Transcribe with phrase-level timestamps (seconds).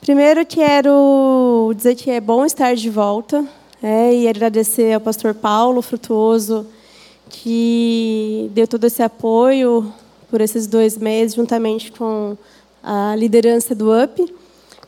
[0.00, 3.46] Primeiro, quero dizer que é bom estar de volta
[3.82, 6.66] é, e agradecer ao pastor Paulo Frutuoso,
[7.28, 9.92] que deu todo esse apoio
[10.30, 12.34] por esses dois meses, juntamente com
[12.82, 14.34] a liderança do UP.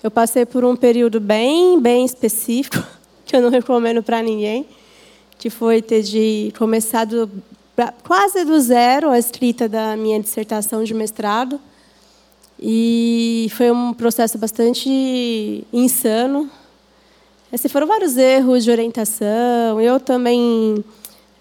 [0.03, 2.83] Eu passei por um período bem, bem específico,
[3.27, 4.67] que eu não recomendo para ninguém,
[5.39, 7.31] que foi ter de começado
[8.03, 11.61] quase do zero a escrita da minha dissertação de mestrado.
[12.65, 16.49] E foi um processo bastante insano.
[17.53, 19.81] Esses foram vários erros de orientação.
[19.81, 20.85] Eu também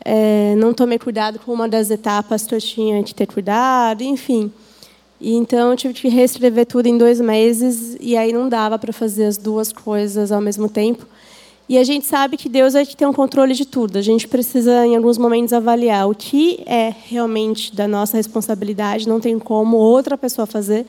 [0.03, 4.51] é, não tomei cuidado com uma das etapas que eu tinha que ter cuidado, enfim.
[5.19, 8.91] E, então, eu tive que reescrever tudo em dois meses, e aí não dava para
[8.91, 11.05] fazer as duas coisas ao mesmo tempo.
[11.69, 13.99] E a gente sabe que Deus é que tem um controle de tudo.
[13.99, 19.19] A gente precisa, em alguns momentos, avaliar o que é realmente da nossa responsabilidade, não
[19.19, 20.87] tem como outra pessoa fazer,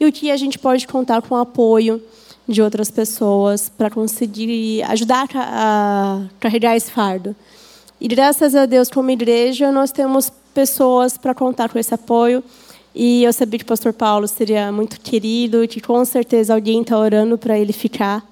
[0.00, 2.02] e o que a gente pode contar com o apoio
[2.48, 7.36] de outras pessoas para conseguir ajudar a carregar esse fardo.
[8.00, 12.42] E graças a Deus, como igreja, nós temos pessoas para contar com esse apoio.
[12.94, 16.98] E eu sabia que o pastor Paulo seria muito querido que com certeza alguém está
[16.98, 18.24] orando para ele ficar,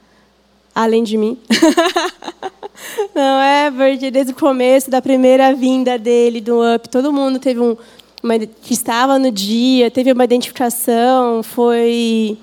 [0.75, 1.36] além de mim.
[3.14, 3.70] Não é?
[3.70, 7.77] Porque desde o começo da primeira vinda dele do UP, todo mundo teve um,
[8.27, 12.37] uma, que estava no dia, teve uma identificação, foi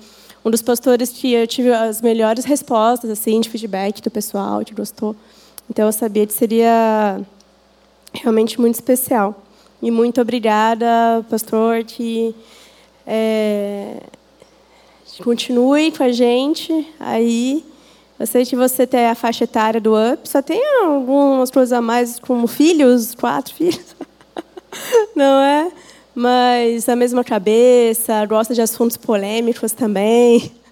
[0.44, 4.74] um dos pastores que eu tive as melhores respostas assim de feedback do pessoal que
[4.74, 5.14] gostou.
[5.68, 7.20] Então eu sabia que seria
[8.12, 9.42] realmente muito especial.
[9.82, 10.86] E muito obrigada,
[11.28, 12.34] pastor, que
[13.06, 13.98] é,
[15.22, 17.64] continue com a gente aí.
[18.18, 21.82] Eu sei que você tem a faixa etária do UP, só tem algumas coisas a
[21.82, 23.94] mais, como filhos, quatro filhos.
[25.14, 25.72] Não é?
[26.14, 30.52] Mas a mesma cabeça, gosta de assuntos polêmicos também.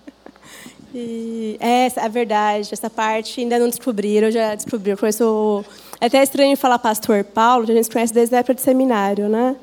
[0.94, 4.90] E é, é verdade, essa parte ainda não descobriram, já descobri.
[4.90, 5.64] Eu conheço,
[5.98, 9.26] é até estranho falar pastor Paulo, que a gente conhece desde a época de seminário,
[9.26, 9.56] né?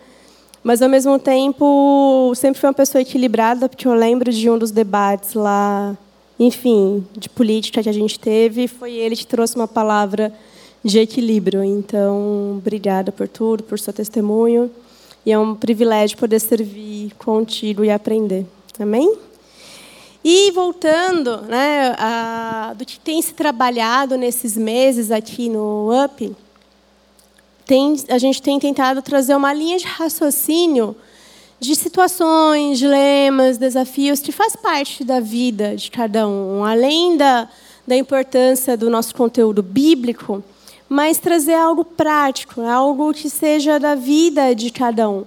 [0.63, 4.71] Mas, ao mesmo tempo, sempre foi uma pessoa equilibrada, porque eu lembro de um dos
[4.71, 5.95] debates lá,
[6.39, 10.33] enfim, de política que a gente teve, foi ele que trouxe uma palavra
[10.83, 11.63] de equilíbrio.
[11.63, 14.71] Então, obrigada por tudo, por seu testemunho.
[15.25, 18.45] E é um privilégio poder servir contigo e aprender.
[18.79, 19.17] Amém?
[20.23, 26.35] E voltando né, a, do que tem se trabalhado nesses meses aqui no UP,
[27.65, 30.95] tem, a gente tem tentado trazer uma linha de raciocínio
[31.59, 37.49] de situações, dilemas, desafios que faz parte da vida de cada um, além da,
[37.85, 40.43] da importância do nosso conteúdo bíblico,
[40.89, 45.23] mas trazer algo prático, algo que seja da vida de cada um.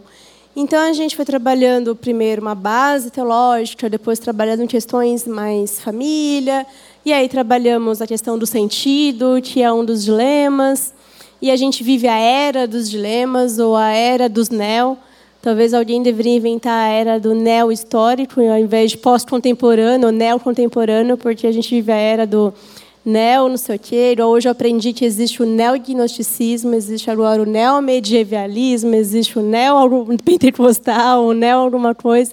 [0.55, 6.67] Então a gente foi trabalhando primeiro uma base teológica, depois trabalhando questões mais família,
[7.07, 10.93] e aí trabalhamos a questão do sentido, que é um dos dilemas,
[11.41, 14.99] e a gente vive a era dos dilemas ou a era dos neo.
[15.41, 21.47] Talvez alguém deveria inventar a era do neo histórico ao invés de pós-contemporâneo neo-contemporâneo, porque
[21.47, 22.53] a gente vive a era do
[23.05, 24.17] neo não sei o quê.
[24.23, 31.33] Hoje eu aprendi que existe o neognosticismo, existe agora o neomedievalismo, existe o neo-pentecostal, o
[31.33, 32.33] neo alguma coisa.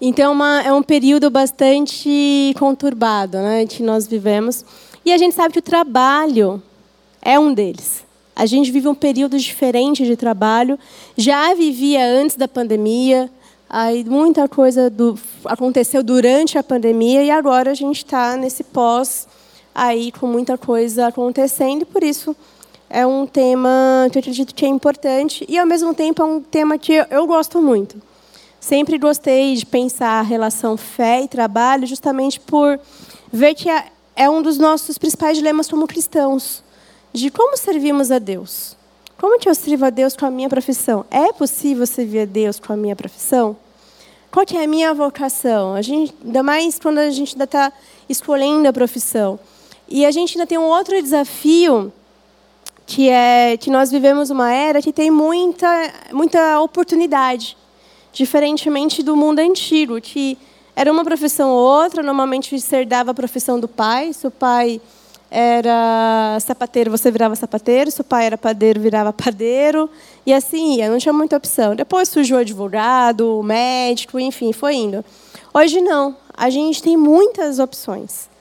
[0.00, 4.64] Então, é uma, é um período bastante conturbado né, que nós vivemos.
[5.04, 6.60] E a gente sabe que o trabalho
[7.20, 8.02] é um deles.
[8.34, 10.76] A gente vive um período diferente de trabalho.
[11.16, 13.30] Já vivia antes da pandemia.
[13.70, 19.28] Aí muita coisa do, aconteceu durante a pandemia e agora a gente está nesse pós
[19.74, 22.36] aí com muita coisa acontecendo, e por isso
[22.88, 26.40] é um tema que eu acredito que é importante e, ao mesmo tempo, é um
[26.40, 28.00] tema que eu gosto muito.
[28.60, 32.78] Sempre gostei de pensar a relação fé e trabalho, justamente por
[33.32, 36.62] ver que é, é um dos nossos principais dilemas como cristãos,
[37.12, 38.76] de como servimos a Deus.
[39.18, 41.04] Como que eu sirvo a Deus com a minha profissão?
[41.10, 43.56] É possível servir a Deus com a minha profissão?
[44.30, 45.74] Qual que é a minha vocação?
[45.74, 47.72] A gente, ainda mais quando a gente ainda está
[48.08, 49.38] escolhendo a profissão.
[49.94, 51.92] E a gente ainda tem um outro desafio,
[52.86, 55.68] que é que nós vivemos uma era que tem muita,
[56.10, 57.58] muita oportunidade,
[58.10, 60.38] diferentemente do mundo antigo, que
[60.74, 64.80] era uma profissão ou outra, normalmente herdava a profissão do pai, se o pai
[65.30, 69.90] era sapateiro, você virava sapateiro, se o pai era padeiro, virava padeiro,
[70.24, 71.76] e assim ia, não tinha muita opção.
[71.76, 75.04] Depois surgiu advogado, médico, enfim, foi indo.
[75.52, 78.31] Hoje não, a gente tem muitas opções.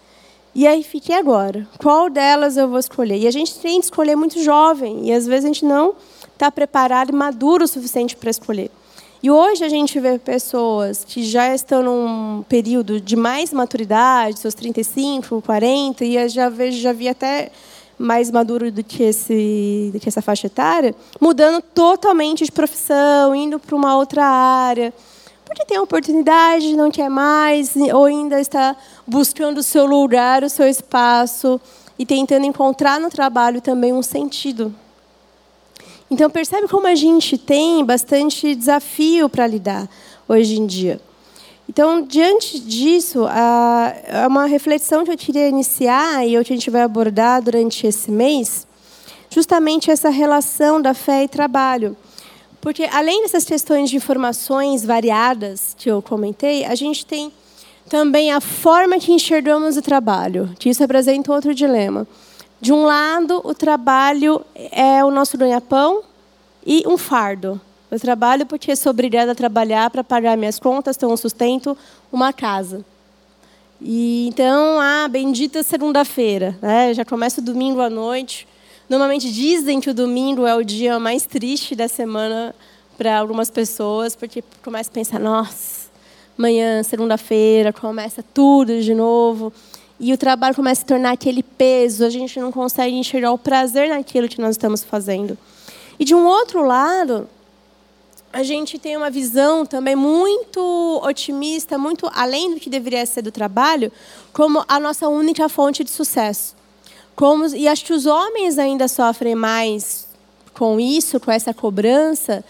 [0.54, 1.68] E aí fiquei agora.
[1.80, 3.18] Qual delas eu vou escolher?
[3.18, 5.08] E a gente tem que escolher muito jovem.
[5.08, 5.96] E às vezes a gente não
[6.34, 8.70] está preparado e maduro o suficiente para escolher.
[9.24, 14.56] E hoje a gente vê pessoas que já estão num período de mais maturidade, seus
[14.56, 17.52] 35, 40, e eu já vejo, já vi até
[18.00, 23.60] mais maduro do que, esse, do que essa faixa etária, mudando totalmente de profissão, indo
[23.60, 24.92] para uma outra área.
[25.46, 30.50] Porque tem a oportunidade, não quer mais, ou ainda está buscando o seu lugar, o
[30.50, 31.60] seu espaço,
[32.00, 34.74] e tentando encontrar no trabalho também um sentido.
[36.10, 39.90] Então, percebe como a gente tem bastante desafio para lidar
[40.28, 41.00] hoje em dia.
[41.70, 46.82] Então, diante disso, é uma reflexão que eu queria iniciar e que a gente vai
[46.82, 48.68] abordar durante esse mês,
[49.30, 51.96] justamente essa relação da fé e trabalho.
[52.62, 57.34] Porque, além dessas questões de informações variadas que eu comentei, a gente tem
[57.90, 62.08] também a forma que enxergamos o trabalho, que isso representa outro dilema.
[62.62, 66.04] De um lado, o trabalho é o nosso ganha-pão
[66.64, 67.60] e um fardo.
[67.90, 71.76] Eu trabalho porque sou obrigada a trabalhar para pagar minhas contas, ter um sustento,
[72.12, 72.86] uma casa.
[73.82, 76.94] E então, a ah, bendita segunda-feira, né?
[76.94, 78.48] Já começa o domingo à noite.
[78.92, 82.54] Normalmente dizem que o domingo é o dia mais triste da semana
[82.98, 85.90] para algumas pessoas, porque começa a pensar, nossa,
[86.38, 89.54] amanhã, segunda-feira, começa tudo de novo.
[89.98, 93.38] E o trabalho começa a se tornar aquele peso, a gente não consegue enxergar o
[93.38, 95.38] prazer naquilo que nós estamos fazendo.
[95.98, 97.30] E de um outro lado,
[98.34, 103.32] a gente tem uma visão também muito otimista, muito além do que deveria ser do
[103.32, 103.90] trabalho,
[104.34, 106.60] como a nossa única fonte de sucesso.
[107.16, 110.08] Como, e acho que os homens ainda sofrem mais
[110.54, 112.44] com isso, com essa cobrança,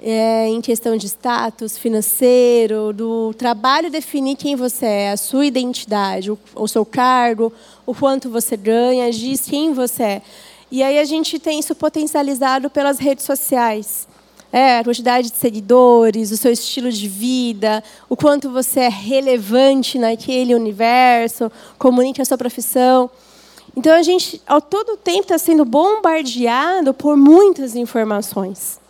[0.00, 6.30] é, em questão de status financeiro, do trabalho definir quem você é, a sua identidade,
[6.30, 7.52] o, o seu cargo,
[7.84, 10.22] o quanto você ganha, diz quem você é.
[10.70, 14.06] E aí a gente tem isso potencializado pelas redes sociais.
[14.52, 19.98] É, a quantidade de seguidores, o seu estilo de vida, o quanto você é relevante
[19.98, 23.10] naquele universo, comunica a sua profissão.
[23.76, 28.80] Então a gente, ao todo tempo, está sendo bombardeado por muitas informações.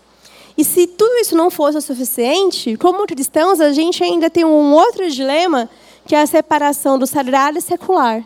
[0.57, 4.73] E se tudo isso não fosse o suficiente, como cristãos, a gente ainda tem um
[4.73, 5.69] outro dilema,
[6.07, 8.25] que é a separação do sagrado e secular.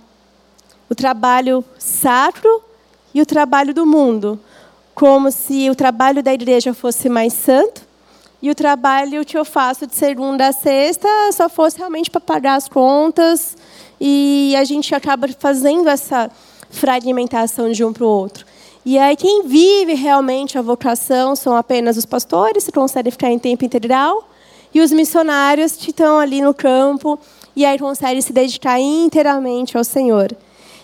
[0.88, 2.62] O trabalho sacro
[3.14, 4.38] e o trabalho do mundo,
[4.94, 7.88] como se o trabalho da igreja fosse mais santo
[8.42, 12.54] e o trabalho que eu faço de segunda a sexta só fosse realmente para pagar
[12.54, 13.56] as contas
[14.00, 16.30] e a gente acaba fazendo essa
[16.70, 18.46] fragmentação de um para o outro.
[18.84, 23.38] E aí quem vive realmente a vocação são apenas os pastores, que conseguem ficar em
[23.38, 24.28] tempo integral,
[24.72, 27.19] e os missionários que estão ali no campo
[27.55, 30.34] e aí conseguem se dedicar inteiramente ao Senhor.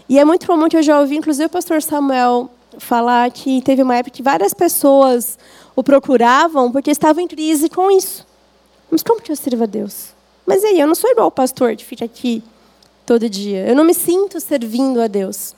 [0.09, 3.83] E é muito comum que eu já ouvi, inclusive o pastor Samuel falar que teve
[3.83, 5.39] uma época que várias pessoas
[5.75, 8.27] o procuravam porque estavam em crise com isso.
[8.91, 10.15] Mas como que eu sirvo a Deus?
[10.47, 12.43] Mas aí, eu não sou igual o pastor que fica aqui
[13.05, 13.67] todo dia.
[13.67, 15.55] Eu não me sinto servindo a Deus.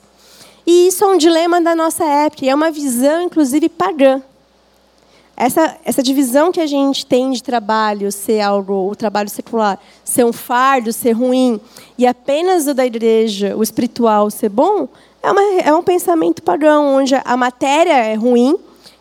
[0.71, 4.21] E isso é um dilema da nossa época, e é uma visão, inclusive, pagã.
[5.35, 10.25] Essa, essa divisão que a gente tem de trabalho ser algo, o trabalho secular, ser
[10.25, 11.59] um fardo, ser ruim,
[11.97, 14.87] e apenas o da igreja, o espiritual, ser bom,
[15.23, 18.55] é, uma, é um pensamento pagão, onde a matéria é ruim,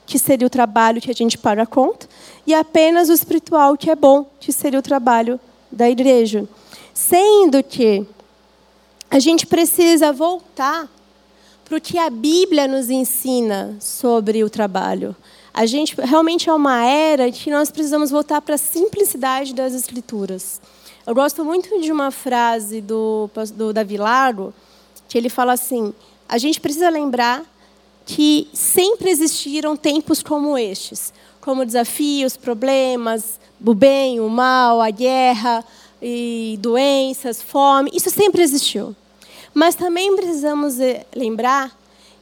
[0.07, 2.09] que seria o trabalho que a gente paga a conta,
[2.47, 5.39] e apenas o espiritual, que é bom, que seria o trabalho
[5.71, 6.49] da igreja.
[6.95, 8.07] Sendo que
[9.11, 10.89] a gente precisa voltar
[11.69, 15.15] para o que a Bíblia nos ensina sobre o trabalho.
[15.53, 20.61] A gente realmente é uma era que nós precisamos voltar para a simplicidade das escrituras.
[21.07, 24.55] Eu gosto muito de uma frase do, do Davi Largo,
[25.09, 25.93] que ele fala assim:
[26.27, 27.45] a gente precisa lembrar
[28.07, 35.63] que sempre existiram tempos como estes, como desafios, problemas, o bem, o mal, a guerra,
[36.01, 38.97] e doenças, fome, isso sempre existiu.
[39.55, 41.77] Mas também precisamos eh, lembrar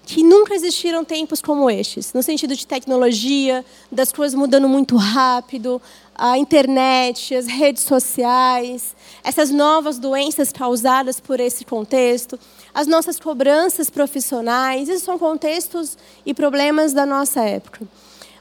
[0.07, 5.83] que nunca existiram tempos como estes, no sentido de tecnologia, das coisas mudando muito rápido,
[6.15, 12.39] a internet, as redes sociais, essas novas doenças causadas por esse contexto,
[12.73, 17.87] as nossas cobranças profissionais, esses são contextos e problemas da nossa época.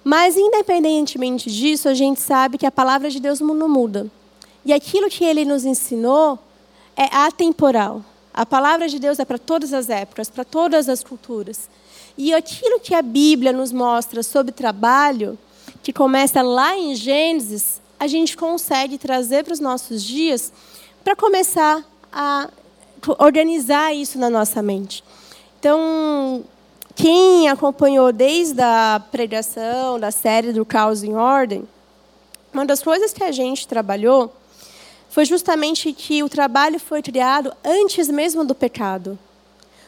[0.04, 4.06] Mas, independentemente disso, a gente sabe que a palavra de Deus não muda.
[4.64, 6.38] E aquilo que ele nos ensinou
[6.96, 8.06] é atemporal.
[8.36, 11.70] A palavra de Deus é para todas as épocas, para todas as culturas.
[12.18, 15.38] E aquilo que a Bíblia nos mostra sobre trabalho,
[15.82, 20.52] que começa lá em Gênesis, a gente consegue trazer para os nossos dias
[21.02, 22.50] para começar a
[23.20, 25.02] organizar isso na nossa mente.
[25.58, 26.44] Então,
[26.94, 31.66] quem acompanhou desde a pregação da série do Caos em Ordem,
[32.54, 34.34] uma das coisas que a gente trabalhou
[35.16, 39.18] foi justamente que o trabalho foi criado antes mesmo do pecado.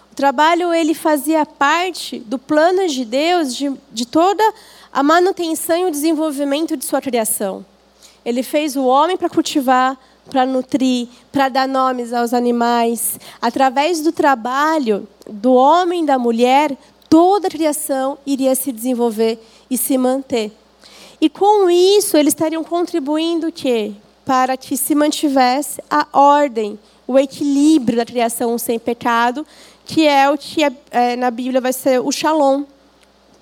[0.09, 4.41] O trabalho ele fazia parte do plano de Deus de, de toda
[4.89, 7.65] a manutenção e o desenvolvimento de sua criação.
[8.23, 13.19] Ele fez o homem para cultivar, para nutrir, para dar nomes aos animais.
[13.41, 16.71] Através do trabalho do homem e da mulher,
[17.09, 20.53] toda a criação iria se desenvolver e se manter.
[21.19, 23.93] E com isso, eles estariam contribuindo o quê?
[24.27, 29.47] Para que se mantivesse a ordem, o equilíbrio da criação sem pecado,
[29.85, 32.65] que é o que é, é, na Bíblia vai ser o shalom.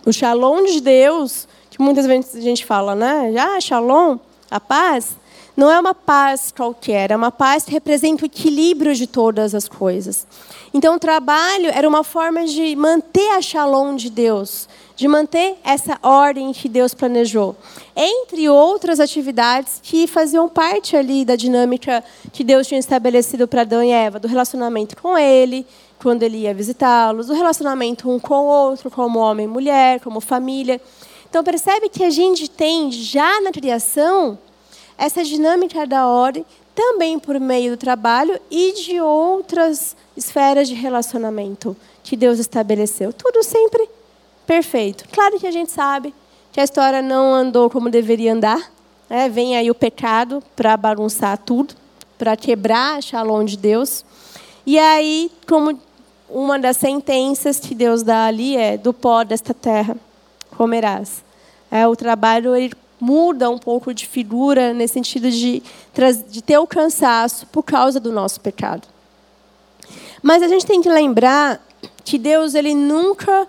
[0.06, 3.34] O shalom de Deus, que muitas vezes a gente fala, né?
[3.36, 4.20] Ah, shalom,
[4.52, 5.18] a paz,
[5.58, 9.68] não é uma paz qualquer, é uma paz que representa o equilíbrio de todas as
[9.68, 10.28] coisas.
[10.72, 16.00] Então, o trabalho era uma forma de manter a shalom de Deus, de manter essa
[16.02, 17.56] ordem que Deus planejou.
[17.96, 23.84] Entre outras atividades que faziam parte ali da dinâmica que Deus tinha estabelecido para Adão
[23.84, 25.66] e Eva, do relacionamento com ele,
[26.00, 30.22] quando ele ia visitá-los, do relacionamento um com o outro, como homem e mulher, como
[30.22, 30.80] família.
[31.30, 34.38] Então, percebe que a gente tem já na criação
[34.98, 41.76] essa dinâmica da ordem também por meio do trabalho e de outras esferas de relacionamento
[42.04, 43.12] que Deus estabeleceu.
[43.12, 43.90] Tudo sempre
[44.46, 45.06] perfeito.
[45.12, 46.14] Claro que a gente sabe
[46.52, 48.72] que a história não andou como deveria andar.
[49.10, 49.30] Né?
[49.30, 51.74] Vem aí o pecado para bagunçar tudo,
[52.18, 54.06] para quebrar a shalom de Deus.
[54.66, 55.80] E aí, como
[56.30, 59.96] uma das sentenças que Deus dá ali é do pó desta terra
[60.58, 61.24] comerás.
[61.70, 65.62] É, o trabalho ele muda um pouco de figura nesse sentido de,
[66.30, 68.88] de ter o cansaço por causa do nosso pecado.
[70.22, 71.62] Mas a gente tem que lembrar
[72.04, 73.48] que Deus ele nunca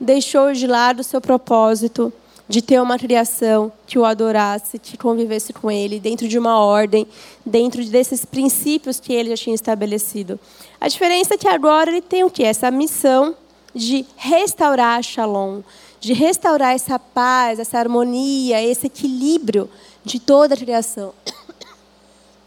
[0.00, 2.12] deixou de lado o seu propósito
[2.48, 7.06] de ter uma criação que o adorasse, que convivesse com ele, dentro de uma ordem,
[7.44, 10.40] dentro desses princípios que ele já tinha estabelecido.
[10.80, 12.44] A diferença é que agora ele tem o quê?
[12.44, 13.36] Essa missão
[13.74, 15.60] de restaurar a Shalom,
[16.00, 19.68] de restaurar essa paz, essa harmonia, esse equilíbrio
[20.02, 21.12] de toda a criação.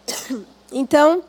[0.74, 1.22] Então,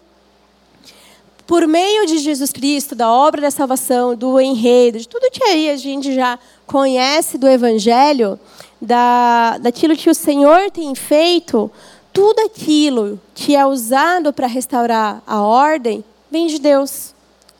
[1.46, 5.70] por meio de Jesus Cristo, da obra da salvação, do enredo, de tudo que aí
[5.70, 8.38] a gente já conhece do Evangelho,
[8.80, 11.70] da, daquilo que o Senhor tem feito,
[12.12, 17.14] tudo aquilo que é usado para restaurar a ordem, vem de Deus.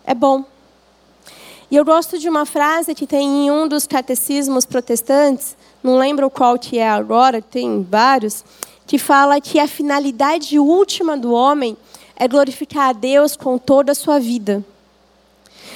[0.05, 0.45] É bom.
[1.71, 6.29] E eu gosto de uma frase que tem em um dos catecismos protestantes, não lembro
[6.29, 8.45] qual que é agora, tem vários,
[8.87, 11.77] que fala que a finalidade última do homem
[12.23, 14.65] é glorificar a Deus com toda a sua vida.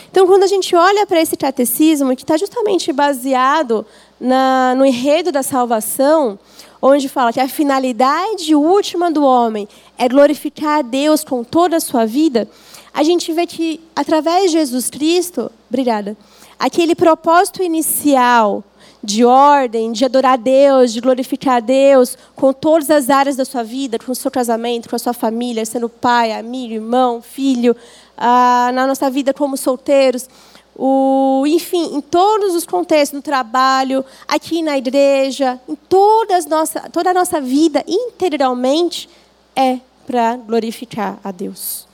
[0.08, 3.84] Então, quando a gente olha para esse catecismo, que está justamente baseado
[4.20, 6.38] na, no enredo da salvação,
[6.80, 11.80] onde fala que a finalidade última do homem é glorificar a Deus com toda a
[11.80, 12.48] sua vida,
[12.94, 16.16] a gente vê que, através de Jesus Cristo, obrigada,
[16.60, 18.62] aquele propósito inicial
[19.06, 23.44] de ordem, de adorar a Deus, de glorificar a Deus com todas as áreas da
[23.44, 27.74] sua vida, com o seu casamento, com a sua família, sendo pai, amigo, irmão, filho,
[28.18, 30.28] ah, na nossa vida como solteiros,
[30.74, 37.10] o, enfim, em todos os contextos, no trabalho, aqui na igreja, em todas nossa, toda
[37.10, 39.08] a nossa vida, integralmente,
[39.54, 41.85] é para glorificar a Deus.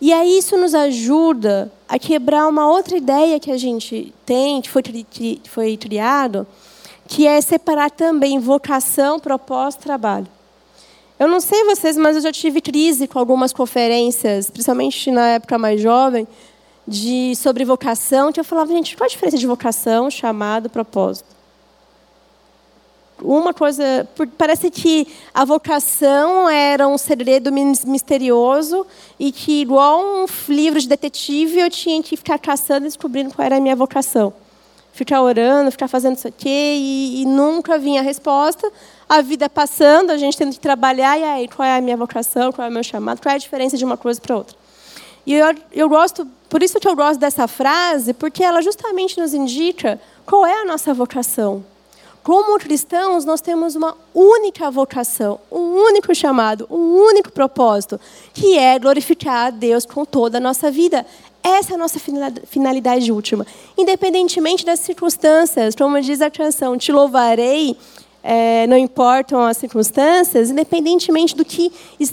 [0.00, 4.70] E aí isso nos ajuda a quebrar uma outra ideia que a gente tem, que
[4.70, 6.46] foi, que foi criado,
[7.06, 10.28] que é separar também vocação, propósito, trabalho.
[11.18, 15.58] Eu não sei vocês, mas eu já tive crise com algumas conferências, principalmente na época
[15.58, 16.28] mais jovem,
[16.86, 21.37] de sobre vocação, que eu falava, gente, qual a diferença de vocação, chamado, propósito?
[23.22, 24.08] Uma coisa.
[24.36, 28.86] Parece que a vocação era um segredo misterioso
[29.18, 33.44] e que, igual um livro de detetive, eu tinha que ficar caçando e descobrindo qual
[33.44, 34.32] era a minha vocação.
[34.92, 38.70] Ficar orando, ficar fazendo isso aqui, e, e nunca vinha a resposta.
[39.08, 42.52] A vida passando, a gente tendo que trabalhar, e aí, qual é a minha vocação,
[42.52, 44.56] qual é o meu chamado, qual é a diferença de uma coisa para outra.
[45.24, 49.34] E eu, eu gosto, por isso que eu gosto dessa frase, porque ela justamente nos
[49.34, 51.64] indica qual é a nossa vocação.
[52.28, 57.98] Como cristãos, nós temos uma única vocação, um único chamado, um único propósito,
[58.34, 61.06] que é glorificar a Deus com toda a nossa vida.
[61.42, 61.98] Essa é a nossa
[62.44, 63.46] finalidade última.
[63.78, 67.74] Independentemente das circunstâncias, como diz a canção, te louvarei
[68.22, 71.72] é, não importam as circunstâncias, independentemente do que,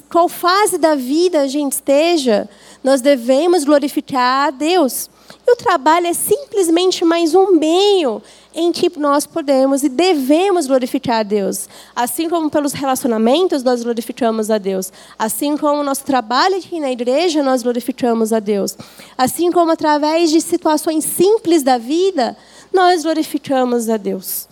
[0.09, 2.47] qual fase da vida a gente esteja,
[2.81, 5.09] nós devemos glorificar a Deus.
[5.45, 8.21] E o trabalho é simplesmente mais um meio
[8.55, 11.67] em que nós podemos e devemos glorificar a Deus.
[11.93, 14.93] Assim como pelos relacionamentos nós glorificamos a Deus.
[15.19, 18.77] Assim como o nosso trabalho aqui na igreja nós glorificamos a Deus.
[19.17, 22.37] Assim como através de situações simples da vida
[22.73, 24.47] nós glorificamos a Deus.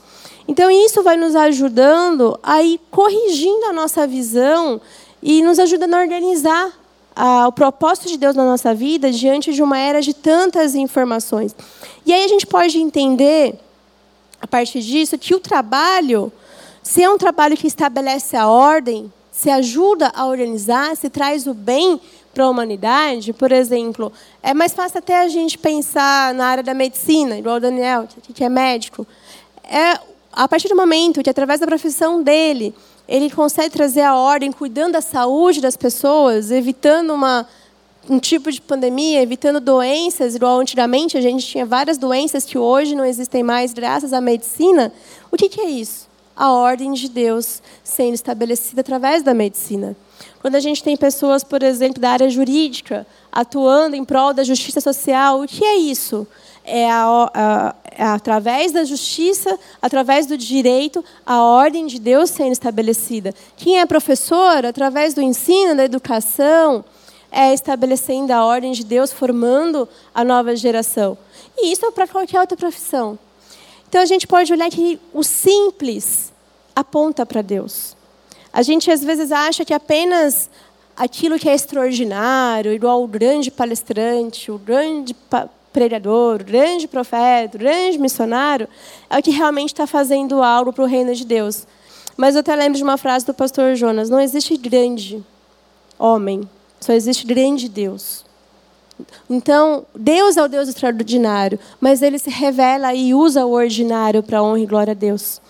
[0.46, 4.82] Então isso vai nos ajudando a ir corrigindo a nossa visão
[5.22, 6.74] e nos ajudando a organizar
[7.48, 11.56] o propósito de Deus na nossa vida diante de uma era de tantas informações.
[12.06, 13.58] E aí a gente pode entender
[14.44, 16.30] a partir disso, que o trabalho,
[16.84, 21.54] se é um trabalho que estabelece a ordem, se ajuda a organizar, se traz o
[21.54, 22.00] bem
[22.34, 26.74] para a humanidade, por exemplo, é mais fácil até a gente pensar na área da
[26.74, 29.08] medicina, igual o Daniel, que é médico.
[29.64, 29.98] É,
[30.34, 32.76] a partir do momento que, através da profissão dele,
[33.08, 37.48] ele consegue trazer a ordem, cuidando da saúde das pessoas, evitando uma
[38.10, 42.96] um tipo de pandemia, evitando doenças, igual antigamente a gente tinha várias doenças que hoje
[42.96, 44.92] não existem mais graças à medicina.
[45.32, 46.08] O que, que é isso?
[46.36, 49.96] A ordem de Deus sendo estabelecida através da medicina.
[50.42, 54.82] Quando a gente tem pessoas, por exemplo, da área jurídica, atuando em prol da justiça
[54.82, 56.28] social, o que é isso?
[56.66, 62.52] É, a, a, é através da justiça, através do direito, a ordem de Deus sendo
[62.52, 63.34] estabelecida.
[63.56, 66.84] Quem é professor, através do ensino, da educação,
[67.34, 71.18] é estabelecendo a ordem de Deus, formando a nova geração.
[71.58, 73.18] E isso é para qualquer outra profissão.
[73.90, 76.32] Então a gente pode olhar que o simples
[76.76, 77.96] aponta para Deus.
[78.52, 80.50] A gente às vezes acha que apenas
[80.96, 85.16] aquilo que é extraordinário, igual o grande palestrante, o grande
[85.72, 88.68] pregador, o grande profeta, o grande missionário,
[89.10, 91.66] é o que realmente está fazendo algo para o reino de Deus.
[92.16, 95.24] Mas eu até lembro de uma frase do pastor Jonas: não existe grande
[95.98, 96.48] homem,
[96.84, 98.24] só existe grande Deus.
[99.30, 104.44] Então, Deus é o Deus extraordinário, mas ele se revela e usa o ordinário para
[104.44, 105.42] honra e glória a Deus.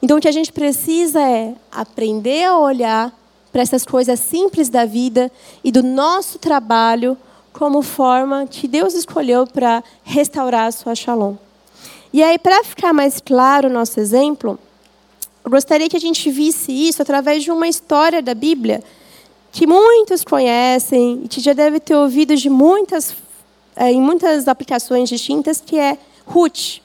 [0.00, 3.12] Então, o que a gente precisa é aprender a olhar
[3.52, 5.30] para essas coisas simples da vida
[5.62, 7.16] e do nosso trabalho
[7.52, 11.36] como forma que Deus escolheu para restaurar a sua shalom.
[12.12, 14.58] E aí, para ficar mais claro o nosso exemplo,
[15.44, 18.82] eu gostaria que a gente visse isso através de uma história da Bíblia
[19.52, 23.14] que muitos conhecem e que já deve ter ouvido de muitas,
[23.76, 26.80] é, em muitas aplicações distintas, que é Ruth.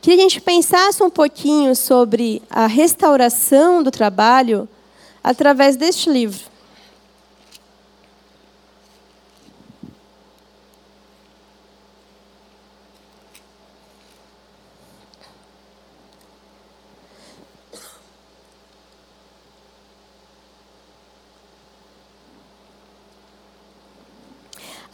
[0.00, 4.66] Queria que a gente pensasse um pouquinho sobre a restauração do trabalho
[5.22, 6.55] através deste livro.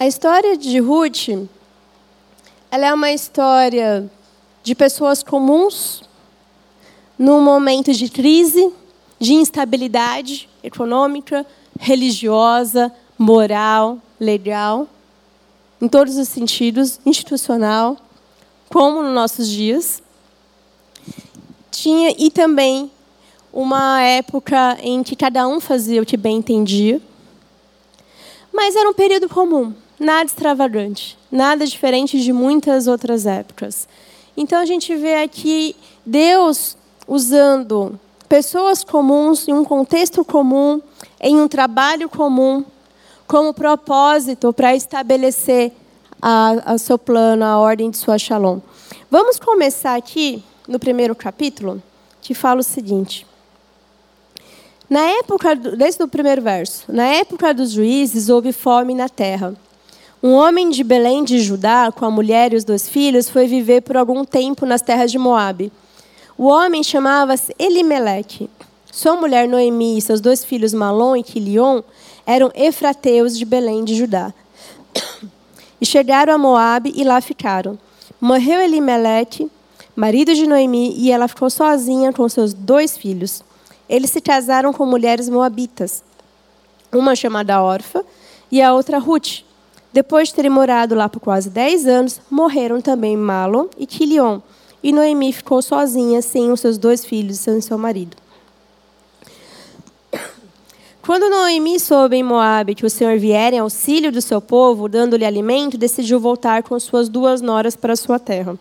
[0.02, 1.28] A história de Ruth,
[2.72, 4.10] ela é uma história
[4.60, 6.02] de pessoas comuns
[7.16, 8.72] num momento de crise,
[9.20, 11.46] de instabilidade econômica,
[11.78, 14.88] religiosa, moral, legal,
[15.80, 17.96] em todos os sentidos, institucional,
[18.68, 20.02] como nos nossos dias.
[21.70, 22.90] Tinha e também
[23.52, 27.00] uma época em que cada um fazia o que bem entendia.
[28.52, 33.88] Mas era um período comum nada extravagante, nada diferente de muitas outras épocas.
[34.36, 40.80] Então a gente vê aqui Deus usando pessoas comuns em um contexto comum,
[41.20, 42.64] em um trabalho comum,
[43.26, 45.72] como propósito para estabelecer
[46.20, 48.60] a seu plano, a ordem de sua shalom.
[49.10, 51.82] Vamos começar aqui no primeiro capítulo,
[52.20, 53.26] que fala o seguinte.
[54.88, 59.54] Na época, desde o primeiro verso, na época dos juízes houve fome na terra.
[60.22, 63.80] Um homem de Belém de Judá, com a mulher e os dois filhos, foi viver
[63.80, 65.72] por algum tempo nas terras de Moabe.
[66.38, 68.48] O homem chamava-se Elimeleque.
[68.92, 71.82] Sua mulher Noemi e seus dois filhos Malom e Quilion
[72.24, 74.32] eram efrateus de Belém de Judá.
[75.80, 77.76] E chegaram a Moabe e lá ficaram.
[78.20, 79.50] Morreu Elimeleque,
[79.96, 83.42] marido de Noemi, e ela ficou sozinha com seus dois filhos.
[83.88, 86.04] Eles se casaram com mulheres moabitas,
[86.92, 88.04] uma chamada Orfa
[88.52, 89.42] e a outra Ruth.
[89.92, 94.40] Depois de terem morado lá por quase 10 anos, morreram também Malon e Quilion.
[94.83, 98.16] E Noemi ficou sozinha, sem os seus dois filhos e sem seu marido.
[101.02, 105.24] Quando Noemi soube em Moabe que o Senhor viera em auxílio do seu povo, dando-lhe
[105.24, 108.57] alimento, decidiu voltar com suas duas noras para sua terra.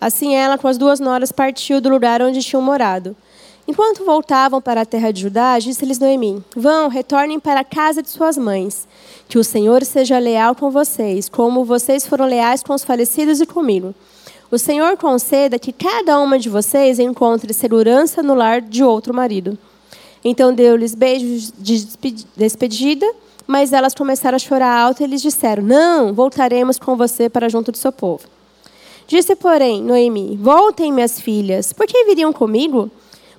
[0.00, 3.16] Assim ela, com as duas noras, partiu do lugar onde tinham morado.
[3.68, 8.08] Enquanto voltavam para a terra de Judá, disse-lhes Noemi: Vão, retornem para a casa de
[8.08, 8.86] suas mães.
[9.28, 13.46] Que o Senhor seja leal com vocês, como vocês foram leais com os falecidos e
[13.46, 13.92] comigo.
[14.50, 19.58] O Senhor conceda que cada uma de vocês encontre segurança no lar de outro marido.
[20.24, 21.88] Então deu-lhes beijos de
[22.36, 23.06] despedida,
[23.46, 27.72] mas elas começaram a chorar alto e lhes disseram: Não, voltaremos com você para junto
[27.72, 28.22] do seu povo.
[29.08, 32.88] Disse, porém, Noemi: Voltem, minhas filhas, por que viriam comigo?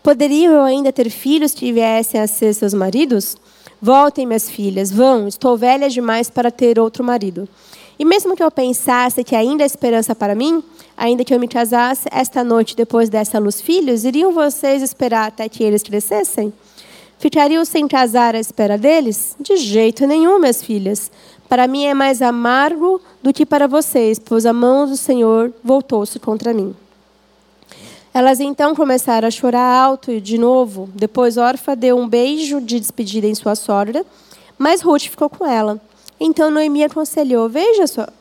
[0.08, 3.36] Poderiam eu ainda ter filhos que viessem a ser seus maridos?
[3.82, 7.46] Voltem, minhas filhas, vão, estou velha demais para ter outro marido.
[8.00, 10.63] E mesmo que eu pensasse que ainda há esperança para mim,
[10.96, 15.50] ainda que eu me casasse esta noite depois dessa luz filhos, iriam vocês esperar até
[15.50, 16.54] que eles crescessem?
[17.20, 19.36] Ficariam sem casar à espera deles?
[19.38, 21.12] De jeito nenhum, minhas filhas.
[21.50, 26.17] Para mim é mais amargo do que para vocês, pois a mão do Senhor voltou-se
[26.17, 26.74] contra mim.
[28.17, 30.89] Elas então começaram a chorar alto e de novo.
[30.95, 34.03] Depois Orfa deu um beijo de despedida em sua sogra,
[34.58, 35.80] mas Ruth ficou com ela.
[36.19, 38.12] Então Noemi aconselhou: Veja sua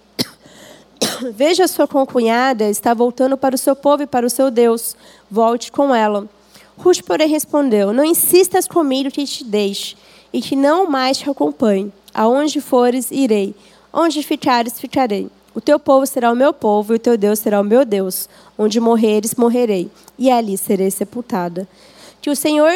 [1.33, 4.95] Veja sua concunhada está voltando para o seu povo e para o seu Deus.
[5.31, 6.29] Volte com ela.
[6.77, 9.97] Ruth, porém, respondeu: Não insistas comigo que te deixe
[10.31, 11.91] e que não mais te acompanhe.
[12.13, 13.55] Aonde fores, irei.
[13.91, 15.31] Onde ficares, ficarei.
[15.57, 18.29] O teu povo será o meu povo e o teu Deus será o meu Deus.
[18.59, 21.67] Onde morreres, morrerei, e ali serei sepultada.
[22.21, 22.71] Que o Senhor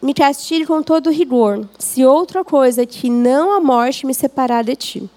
[0.00, 4.76] me castigue com todo rigor, se outra coisa que não a morte me separar de
[4.76, 5.10] ti.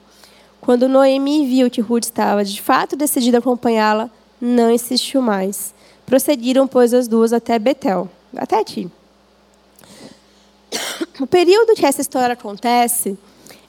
[0.59, 4.09] Quando Noemi viu que Ruth estava de fato decidida a acompanhá-la,
[4.41, 5.75] não insistiu mais.
[6.03, 8.89] Prosseguiram, pois, as duas até Betel, até ti.
[11.21, 13.15] O período que essa história acontece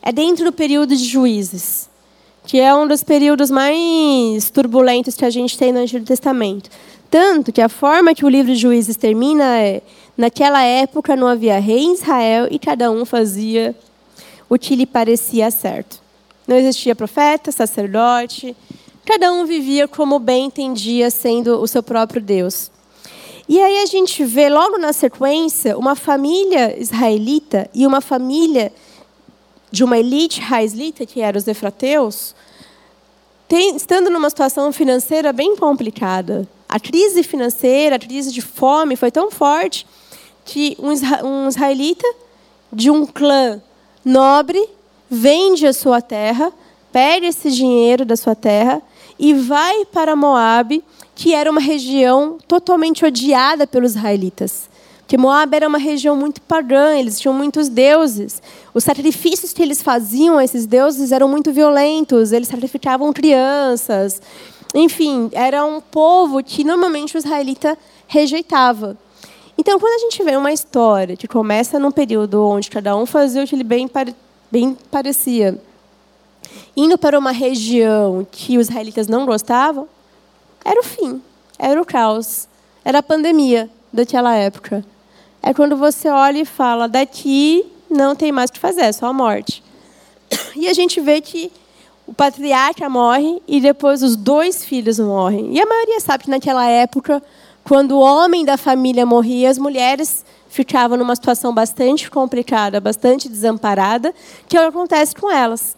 [0.00, 1.87] é dentro do período de juízes
[2.48, 6.70] que é um dos períodos mais turbulentos que a gente tem no Antigo Testamento.
[7.10, 9.82] Tanto que a forma que o livro de Juízes termina é:
[10.16, 13.76] naquela época não havia rei em Israel e cada um fazia
[14.48, 16.00] o que lhe parecia certo.
[16.46, 18.56] Não existia profeta, sacerdote,
[19.04, 22.70] cada um vivia como bem entendia, sendo o seu próprio Deus.
[23.46, 28.72] E aí a gente vê logo na sequência uma família israelita e uma família
[29.70, 32.34] de uma elite israelita, que eram os efrateus,
[33.46, 36.46] tem, estando numa situação financeira bem complicada.
[36.68, 39.86] A crise financeira, a crise de fome foi tão forte
[40.44, 40.92] que um,
[41.26, 42.06] um israelita
[42.72, 43.60] de um clã
[44.04, 44.68] nobre
[45.08, 46.52] vende a sua terra,
[46.92, 48.82] pega esse dinheiro da sua terra
[49.18, 54.68] e vai para Moabe, que era uma região totalmente odiada pelos israelitas.
[55.08, 58.42] Porque Moab era uma região muito pagã, eles tinham muitos deuses.
[58.74, 64.20] Os sacrifícios que eles faziam a esses deuses eram muito violentos, eles sacrificavam crianças.
[64.74, 68.98] Enfim, era um povo que normalmente o israelita rejeitava.
[69.56, 73.42] Então, quando a gente vê uma história que começa num período onde cada um fazia
[73.42, 73.90] o que ele bem,
[74.52, 75.58] bem parecia,
[76.76, 79.88] indo para uma região que os israelitas não gostavam,
[80.62, 81.22] era o fim,
[81.58, 82.46] era o caos,
[82.84, 84.84] era a pandemia daquela época
[85.42, 89.06] é quando você olha e fala: daqui não tem mais o que fazer, é só
[89.06, 89.62] a morte.
[90.54, 91.50] E a gente vê que
[92.06, 95.54] o patriarca morre e depois os dois filhos morrem.
[95.54, 97.22] E a maioria sabe que naquela época,
[97.64, 104.14] quando o homem da família morria, as mulheres ficavam numa situação bastante complicada, bastante desamparada,
[104.48, 105.76] que é o que acontece com elas.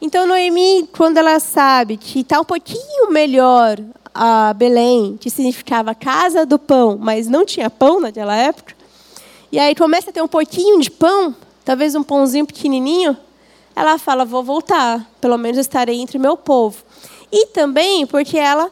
[0.00, 3.78] Então, Noemi, quando ela sabe que está um pouquinho melhor
[4.14, 8.77] a Belém, que significava casa do pão, mas não tinha pão naquela época,
[9.50, 11.34] e aí começa a ter um pouquinho de pão,
[11.64, 13.16] talvez um pãozinho pequenininho,
[13.74, 16.82] ela fala: vou voltar, pelo menos estarei entre meu povo.
[17.30, 18.70] E também porque ela,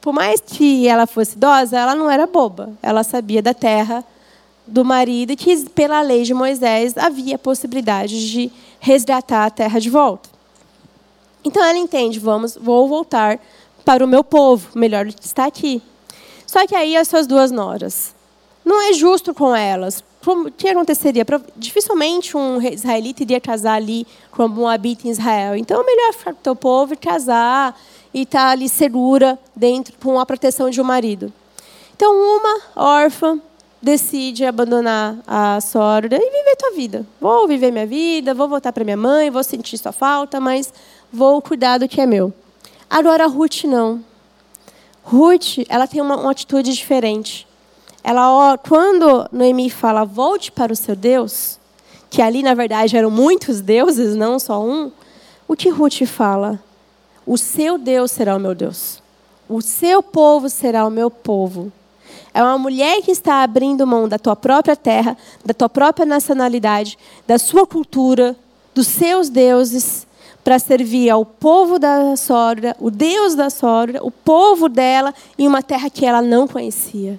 [0.00, 2.72] por mais que ela fosse idosa, ela não era boba.
[2.82, 4.04] Ela sabia da terra
[4.66, 9.88] do marido que, pela lei de Moisés, havia a possibilidade de resgatar a terra de
[9.88, 10.28] volta.
[11.42, 13.40] Então ela entende: vamos, vou voltar
[13.84, 15.82] para o meu povo, melhor do que estar aqui.
[16.46, 18.14] Só que aí as suas duas noras,
[18.68, 20.04] não é justo com elas.
[20.26, 21.24] O que aconteceria?
[21.56, 25.56] Dificilmente um israelita iria casar ali como um habita em Israel.
[25.56, 27.80] Então, é melhor ficar com o teu povo e casar
[28.12, 31.32] e estar tá ali segura dentro com a proteção de um marido.
[31.96, 33.40] Então, uma órfã
[33.80, 37.06] decide abandonar a sogra e viver tua vida.
[37.18, 40.70] Vou viver minha vida, vou voltar para minha mãe, vou sentir sua falta, mas
[41.10, 42.34] vou cuidar do que é meu.
[42.90, 44.04] Agora, Ruth não.
[45.02, 47.47] Ruth, ela tem uma, uma atitude diferente
[48.02, 51.58] ela, quando Noemi fala, volte para o seu Deus,
[52.08, 54.90] que ali na verdade eram muitos deuses, não só um,
[55.46, 56.60] o que Ruth fala?
[57.26, 59.02] O seu Deus será o meu Deus.
[59.48, 61.72] O seu povo será o meu povo.
[62.32, 66.98] É uma mulher que está abrindo mão da tua própria terra, da tua própria nacionalidade,
[67.26, 68.36] da sua cultura,
[68.74, 70.06] dos seus deuses,
[70.44, 75.62] para servir ao povo da sogra, o Deus da sogra, o povo dela, em uma
[75.62, 77.18] terra que ela não conhecia.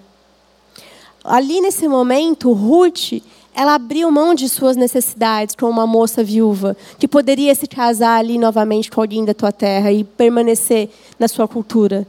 [1.23, 3.21] Ali nesse momento, Ruth,
[3.53, 8.37] ela abriu mão de suas necessidades como uma moça viúva, que poderia se casar ali
[8.37, 12.07] novamente com alguém da tua terra e permanecer na sua cultura.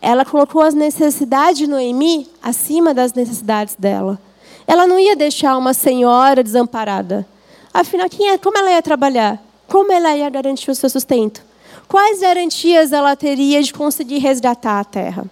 [0.00, 4.18] Ela colocou as necessidades de Noemi acima das necessidades dela.
[4.66, 7.26] Ela não ia deixar uma senhora desamparada.
[7.72, 9.42] Afinal, quem é, como ela ia trabalhar?
[9.68, 11.42] Como ela ia garantir o seu sustento?
[11.86, 15.26] Quais garantias ela teria de conseguir resgatar a terra?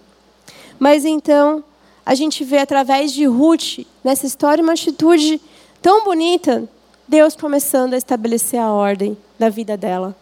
[0.79, 1.63] Mas então,
[2.05, 5.41] a gente vê através de Ruth, nessa história, uma atitude
[5.81, 6.69] tão bonita,
[7.07, 10.15] Deus começando a estabelecer a ordem da vida dela.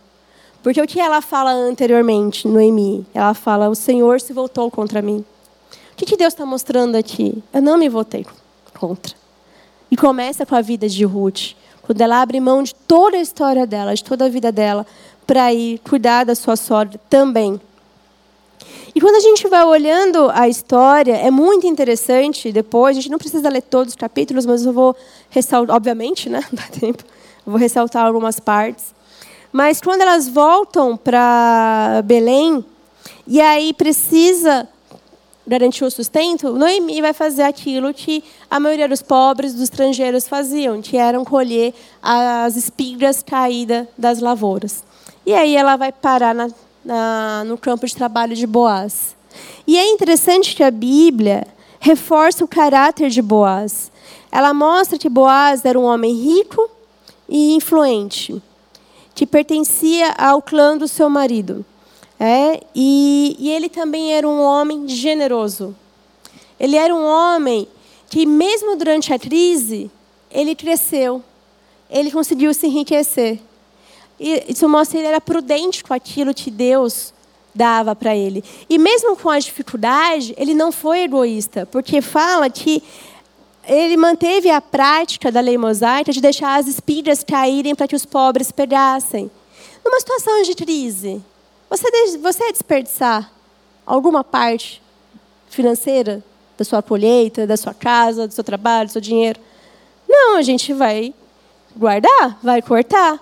[0.61, 3.05] Porque o que ela fala anteriormente, Noemi?
[3.13, 5.25] Ela fala: O Senhor se voltou contra mim.
[5.91, 7.43] O que, que Deus está mostrando aqui?
[7.53, 8.25] Eu não me voltei
[8.73, 9.13] contra.
[9.91, 13.67] E começa com a vida de Ruth, quando ela abre mão de toda a história
[13.67, 14.87] dela, de toda a vida dela,
[15.27, 17.59] para ir cuidar da sua sogra também.
[18.95, 23.17] E quando a gente vai olhando a história, é muito interessante depois, a gente não
[23.17, 24.95] precisa ler todos os capítulos, mas eu vou
[25.29, 26.41] ressaltar, obviamente, né?
[26.51, 27.03] Não dá tempo.
[27.45, 28.93] Eu vou ressaltar algumas partes.
[29.51, 32.63] Mas quando elas voltam para Belém,
[33.27, 34.67] e aí precisa
[35.45, 40.81] garantir o sustento, Noemi vai fazer aquilo que a maioria dos pobres, dos estrangeiros faziam,
[40.81, 44.83] que eram colher as espigas caídas das lavouras.
[45.25, 46.47] E aí ela vai parar na,
[46.83, 49.15] na, no campo de trabalho de Boaz.
[49.65, 51.47] E é interessante que a Bíblia
[51.79, 53.91] reforça o caráter de Boaz.
[54.31, 56.69] Ela mostra que Boaz era um homem rico
[57.27, 58.41] e influente,
[59.13, 61.65] que pertencia ao clã do seu marido.
[62.19, 65.75] É, e, e ele também era um homem generoso.
[66.59, 67.67] Ele era um homem
[68.09, 69.91] que, mesmo durante a crise,
[70.31, 71.21] ele cresceu,
[71.89, 73.39] ele conseguiu se enriquecer.
[74.19, 77.13] Isso mostra que ele era prudente com aquilo que Deus
[77.53, 78.43] dava para ele.
[78.69, 82.81] E mesmo com a dificuldade, ele não foi egoísta, porque fala que
[83.65, 88.05] ele manteve a prática da lei mosaica de deixar as espigas caírem para que os
[88.05, 89.31] pobres pegassem.
[89.83, 91.21] Numa situação de crise,
[91.69, 93.31] você, você desperdiçar
[93.85, 94.81] alguma parte
[95.49, 96.23] financeira
[96.57, 99.39] da sua colheita, da sua casa, do seu trabalho, do seu dinheiro?
[100.07, 101.13] Não, a gente vai
[101.75, 103.19] guardar, vai cortar.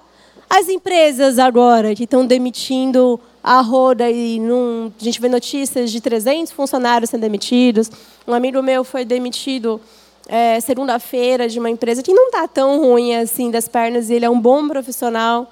[0.54, 6.02] As empresas agora que estão demitindo a roda e num, a gente vê notícias de
[6.02, 7.90] 300 funcionários sendo demitidos.
[8.28, 9.80] Um amigo meu foi demitido
[10.28, 14.26] é, segunda-feira de uma empresa que não está tão ruim assim das pernas e ele
[14.26, 15.50] é um bom profissional.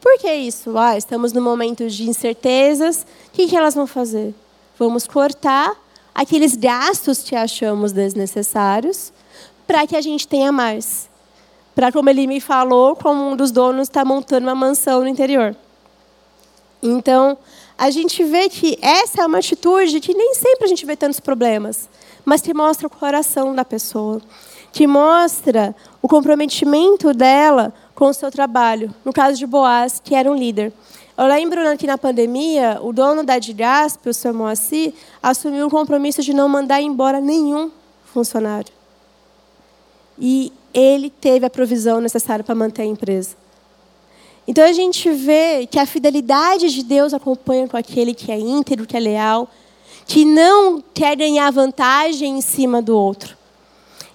[0.00, 0.76] Por que isso?
[0.76, 3.06] Ah, estamos num momento de incertezas.
[3.28, 4.34] O que, que elas vão fazer?
[4.76, 5.72] Vamos cortar
[6.12, 9.12] aqueles gastos que achamos desnecessários
[9.68, 11.11] para que a gente tenha mais
[11.74, 15.56] para, como ele me falou, como um dos donos está montando uma mansão no interior.
[16.82, 17.38] Então,
[17.78, 21.20] a gente vê que essa é uma atitude que nem sempre a gente vê tantos
[21.20, 21.88] problemas,
[22.24, 24.20] mas que mostra o coração da pessoa,
[24.72, 28.92] que mostra o comprometimento dela com o seu trabalho.
[29.04, 30.72] No caso de Boaz, que era um líder.
[31.16, 36.22] Eu lembro que na pandemia, o dono da Digasp, o seu Moacir, assumiu o compromisso
[36.22, 37.70] de não mandar embora nenhum
[38.12, 38.72] funcionário.
[40.18, 43.36] E ele teve a provisão necessária para manter a empresa.
[44.46, 48.86] Então a gente vê que a fidelidade de Deus acompanha com aquele que é íntegro,
[48.86, 49.48] que é leal,
[50.06, 53.36] que não quer ganhar vantagem em cima do outro.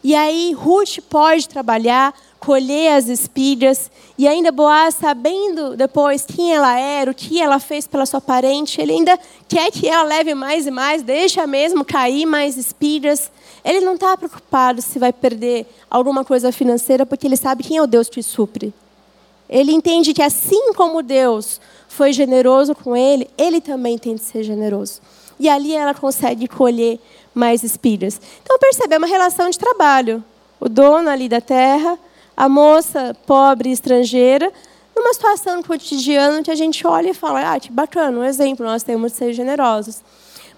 [0.03, 6.77] E aí Ruth pode trabalhar, colher as espigas, e ainda Boaz, sabendo depois quem ela
[6.79, 9.17] era, o que ela fez pela sua parente, ele ainda
[9.47, 13.31] quer que ela leve mais e mais, deixa mesmo cair mais espigas.
[13.67, 17.82] Ele não está preocupado se vai perder alguma coisa financeira, porque ele sabe quem é
[17.82, 18.73] o Deus que supre.
[19.49, 24.41] Ele entende que assim como Deus foi generoso com ele, ele também tem de ser
[24.43, 25.01] generoso.
[25.38, 26.97] E ali ela consegue colher
[27.36, 28.21] mais espigas.
[28.41, 30.23] Então percebe, é uma relação de trabalho.
[30.62, 31.99] O dono ali da terra,
[32.38, 34.49] a moça pobre estrangeira,
[34.95, 38.82] numa situação cotidiana que a gente olha e fala, ah, que bacana, um exemplo, nós
[38.82, 40.01] temos de ser generosos.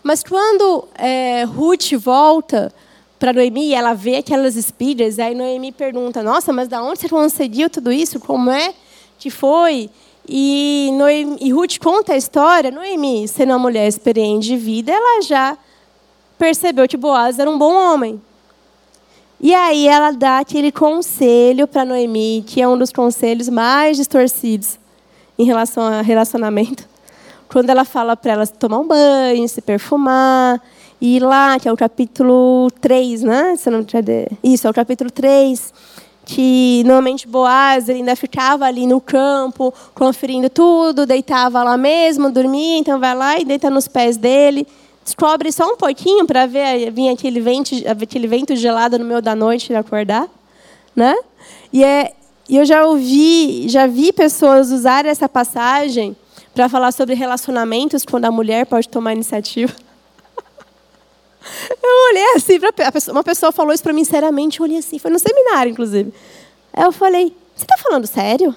[0.03, 2.71] Mas quando é, Ruth volta
[3.19, 7.69] para Noemi ela vê aquelas espigas, aí Noemi pergunta: Nossa, mas da onde você conseguiu
[7.69, 8.19] tudo isso?
[8.19, 8.73] Como é
[9.19, 9.89] que foi?
[10.27, 12.71] E, Noemi, e Ruth conta a história.
[12.71, 15.57] Noemi, sendo uma mulher experiente de vida, ela já
[16.37, 18.21] percebeu que Boaz era um bom homem.
[19.41, 24.79] E aí ela dá aquele conselho para Noemi, que é um dos conselhos mais distorcidos
[25.37, 26.87] em relação a relacionamento.
[27.49, 30.61] quando ela fala para ela tomar um banho, se perfumar,
[31.01, 33.55] e lá, que é o capítulo 3, né?
[33.57, 33.85] Se não
[34.43, 35.73] Isso, é o capítulo 3
[36.31, 42.77] que normalmente Boaz ele ainda ficava ali no campo, conferindo tudo, deitava lá mesmo, dormia,
[42.77, 44.67] então vai lá e deita nos pés dele,
[45.03, 49.33] descobre só um pouquinho para ver vir aquele vento, aquele vento gelado no meio da
[49.33, 50.27] noite e acordar,
[50.95, 51.15] né?
[51.73, 52.13] E é,
[52.47, 56.15] eu já ouvi, já vi pessoas usarem essa passagem
[56.53, 59.73] para falar sobre relacionamentos quando a mulher pode tomar iniciativa.
[61.81, 62.71] Eu olhei assim, pra,
[63.11, 66.13] uma pessoa falou isso para mim seriamente, eu olhei assim, foi no seminário, inclusive.
[66.73, 68.55] Aí eu falei, você está falando sério?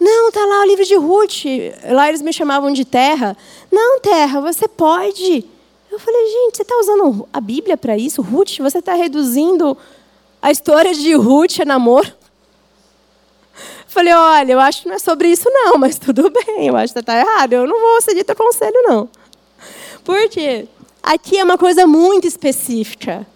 [0.00, 1.44] Não, tá lá o livro de Ruth.
[1.90, 3.36] Lá eles me chamavam de Terra.
[3.70, 5.44] Não, Terra, você pode.
[5.90, 8.22] Eu falei, gente, você está usando a Bíblia para isso?
[8.22, 9.76] Ruth, você está reduzindo
[10.40, 12.12] a história de Ruth a namoro?
[13.88, 16.92] Falei, olha, eu acho que não é sobre isso não, mas tudo bem, eu acho
[16.92, 17.54] que você está errado.
[17.54, 19.08] Eu não vou seguir teu conselho, não.
[20.04, 20.68] Por quê?
[21.02, 23.26] Aqui é uma coisa muito específica,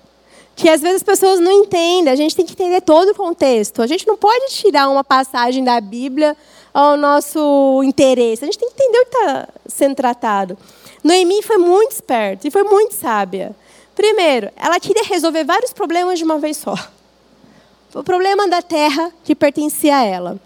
[0.54, 2.12] que às vezes as pessoas não entendem.
[2.12, 3.82] A gente tem que entender todo o contexto.
[3.82, 6.36] A gente não pode tirar uma passagem da Bíblia
[6.72, 8.44] ao nosso interesse.
[8.44, 10.58] A gente tem que entender o que está sendo tratado.
[11.02, 13.54] Noemi foi muito esperta e foi muito sábia.
[13.94, 16.74] Primeiro, ela queria resolver vários problemas de uma vez só.
[17.94, 20.40] O problema da terra que pertencia a ela.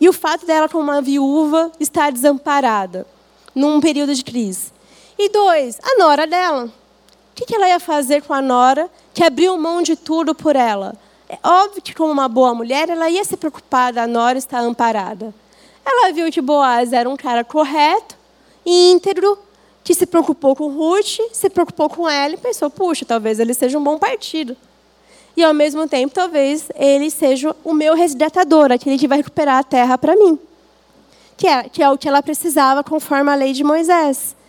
[0.00, 3.06] E o fato dela, como uma viúva, estar desamparada
[3.54, 4.72] num período de crise.
[5.22, 6.64] E dois, a nora dela.
[6.64, 10.94] O que ela ia fazer com a nora que abriu mão de tudo por ela?
[11.28, 15.34] É óbvio que, como uma boa mulher, ela ia se preocupar da nora estar amparada.
[15.84, 18.16] Ela viu que Boaz era um cara correto,
[18.64, 19.38] íntegro,
[19.84, 23.78] que se preocupou com Ruth, se preocupou com ela e pensou: puxa, talvez ele seja
[23.78, 24.56] um bom partido.
[25.36, 29.64] E, ao mesmo tempo, talvez ele seja o meu resgatador, aquele que vai recuperar a
[29.64, 30.38] terra para mim.
[31.36, 34.39] Que é, que é o que ela precisava conforme a lei de Moisés.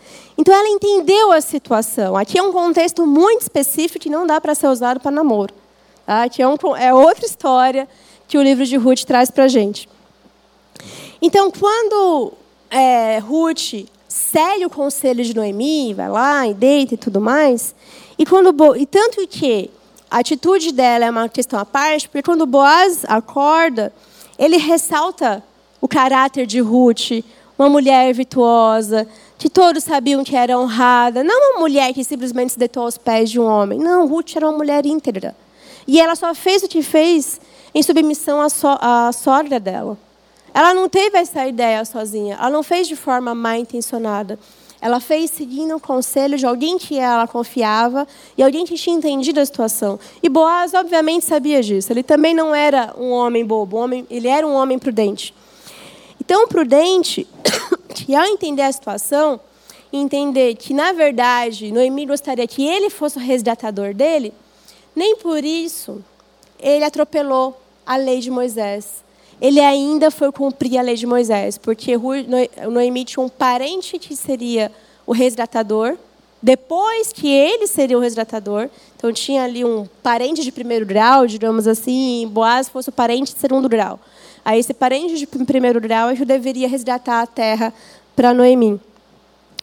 [0.42, 2.18] Então ela entendeu a situação.
[2.18, 5.54] Aqui é um contexto muito específico que não dá para ser usado para namoro.
[6.04, 6.24] Tá?
[6.24, 7.88] Aqui é, um, é outra história
[8.28, 9.88] que o livro de Ruth traz para a gente.
[11.22, 12.34] Então, quando
[12.72, 17.76] é, Ruth segue o conselho de Noemi, vai lá e deita e tudo mais,
[18.18, 19.70] e, quando, e tanto que
[20.10, 23.94] a atitude dela é uma questão à parte, porque quando Boaz acorda,
[24.40, 25.44] ele ressalta
[25.80, 27.24] o caráter de Ruth,
[27.60, 29.08] uma mulher virtuosa,
[29.42, 31.24] que todos sabiam que era honrada.
[31.24, 33.80] Não uma mulher que simplesmente se deitou aos pés de um homem.
[33.80, 35.36] Não, Ruth era uma mulher íntegra.
[35.88, 37.42] E ela só fez o que fez
[37.74, 39.98] em submissão à, so à sogra dela.
[40.54, 42.38] Ela não teve essa ideia sozinha.
[42.40, 44.38] Ela não fez de forma mal intencionada.
[44.80, 49.40] Ela fez seguindo o conselho de alguém que ela confiava e alguém que tinha entendido
[49.40, 50.00] a situação.
[50.22, 51.92] E Boaz, obviamente, sabia disso.
[51.92, 55.34] Ele também não era um homem bobo, um homem, ele era um homem prudente.
[56.34, 57.28] Então, prudente
[57.94, 59.38] que ao entender a situação,
[59.92, 64.34] entender que, na verdade, Noemi gostaria que ele fosse o resgatador dele,
[64.96, 66.02] nem por isso
[66.58, 69.04] ele atropelou a lei de Moisés.
[69.42, 71.98] Ele ainda foi cumprir a lei de Moisés, porque
[72.72, 74.72] Noemi tinha um parente que seria
[75.06, 75.98] o resgatador,
[76.42, 78.70] depois que ele seria o resgatador.
[78.96, 83.34] Então tinha ali um parente de primeiro grau, digamos assim, e Boaz fosse o parente
[83.34, 84.00] de segundo grau.
[84.44, 87.74] Aí esse parente de primeiro grau é que deveria resgatar a terra
[88.16, 88.74] para Noemi.
[88.74, 88.82] O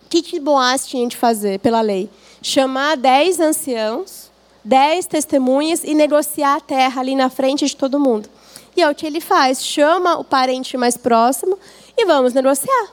[0.08, 2.08] que, que Boaz tinha de fazer pela lei?
[2.40, 4.30] Chamar dez anciãos,
[4.64, 8.28] dez testemunhas e negociar a terra ali na frente de todo mundo.
[8.76, 11.58] E é o que ele faz: chama o parente mais próximo
[11.96, 12.88] e vamos negociar.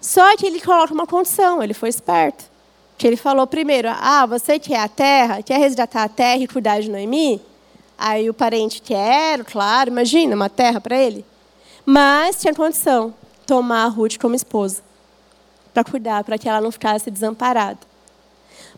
[0.00, 2.44] Só que ele coloca uma condição, ele foi esperto.
[2.98, 6.80] Que ele falou primeiro: ah, você quer a terra, quer resgatar a terra e cuidar
[6.80, 7.40] de Noemi?
[7.98, 11.24] Aí o parente quer, claro, imagina, uma terra para ele.
[11.84, 13.14] Mas tinha condição,
[13.46, 14.82] tomar a Ruth como esposa,
[15.72, 17.78] para cuidar, para que ela não ficasse desamparada.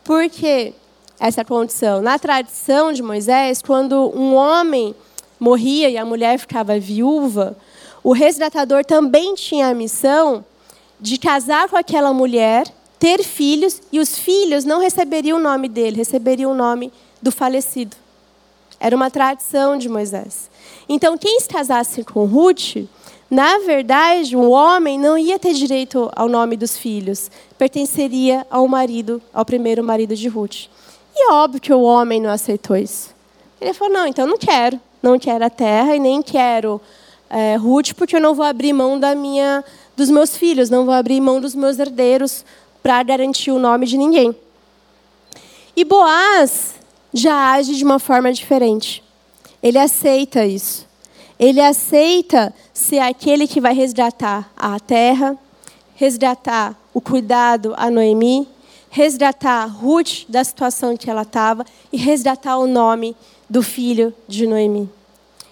[0.04, 0.72] Por que
[1.18, 2.00] essa condição?
[2.00, 4.94] Na tradição de Moisés, quando um homem
[5.40, 7.56] morria e a mulher ficava viúva,
[8.02, 10.44] o resgatador também tinha a missão
[11.00, 12.66] de casar com aquela mulher,
[12.98, 17.96] ter filhos, e os filhos não receberiam o nome dele, receberiam o nome do falecido.
[18.80, 20.48] Era uma tradição de Moisés.
[20.88, 22.76] Então, quem se casasse com Ruth,
[23.30, 29.20] na verdade, o homem não ia ter direito ao nome dos filhos, pertenceria ao marido,
[29.34, 30.66] ao primeiro marido de Ruth.
[31.14, 33.14] E é óbvio que o homem não aceitou isso.
[33.60, 36.80] Ele falou: não, então não quero, não quero a terra e nem quero
[37.28, 39.64] é, Ruth, porque eu não vou abrir mão da minha,
[39.96, 42.44] dos meus filhos, não vou abrir mão dos meus herdeiros
[42.82, 44.34] para garantir o nome de ninguém.
[45.76, 46.77] E Boaz
[47.12, 49.02] já age de uma forma diferente.
[49.62, 50.86] Ele aceita isso.
[51.38, 55.36] Ele aceita ser aquele que vai resgatar a terra,
[55.94, 58.48] resgatar o cuidado a Noemi,
[58.90, 63.16] resgatar Ruth da situação que ela estava e resgatar o nome
[63.48, 64.90] do filho de Noemi.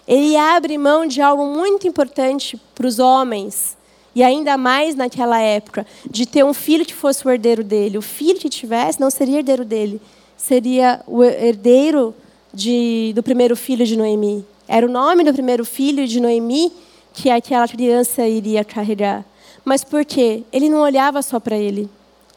[0.07, 3.77] Ele abre mão de algo muito importante para os homens,
[4.15, 7.99] e ainda mais naquela época, de ter um filho que fosse o herdeiro dele.
[7.99, 10.01] O filho que tivesse não seria herdeiro dele,
[10.37, 12.15] seria o herdeiro
[12.53, 14.45] de, do primeiro filho de Noemi.
[14.69, 16.73] Era o nome do primeiro filho de Noemi
[17.13, 19.25] que aquela criança iria carregar.
[19.65, 20.43] Mas por quê?
[20.53, 21.89] Ele não olhava só para ele.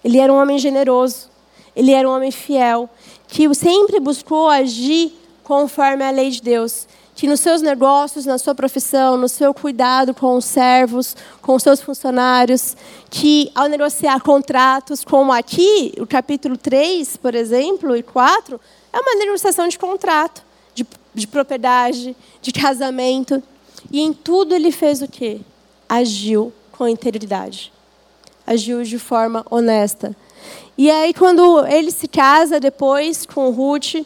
[0.04, 1.30] Ele era um homem generoso.
[1.76, 2.90] Ele era um homem fiel,
[3.28, 6.88] que sempre buscou agir conforme a lei de Deus.
[7.20, 11.62] Que nos seus negócios, na sua profissão, no seu cuidado com os servos, com os
[11.62, 12.78] seus funcionários,
[13.10, 18.58] que ao negociar contratos, como aqui, o capítulo 3, por exemplo, e 4,
[18.94, 20.42] é uma negociação de contrato,
[20.74, 23.44] de, de propriedade, de casamento.
[23.92, 25.42] E em tudo ele fez o quê?
[25.90, 27.74] Agiu com integridade.
[28.48, 30.16] Agiu de forma honesta.
[30.78, 34.06] E aí, quando ele se casa depois com Ruth,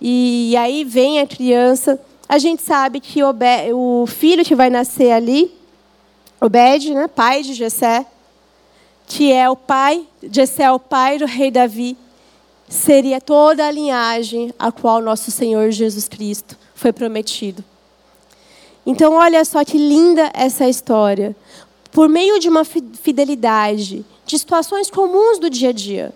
[0.00, 5.56] e aí vem a criança, a gente sabe que o filho que vai nascer ali,
[6.40, 8.06] Obed, né, pai de Jessé,
[9.06, 11.96] que é o pai, Jessé é o pai do rei Davi,
[12.68, 17.64] seria toda a linhagem a qual nosso Senhor Jesus Cristo foi prometido.
[18.84, 21.34] Então, olha só que linda essa história.
[21.90, 26.12] Por meio de uma fidelidade, de situações comuns do dia a dia.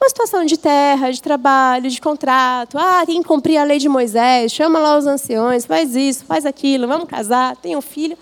[0.00, 2.78] Uma situação de terra, de trabalho, de contrato.
[2.78, 6.46] Ah, tem que cumprir a lei de Moisés, chama lá os anciões, faz isso, faz
[6.46, 8.16] aquilo, vamos casar, tem um filho.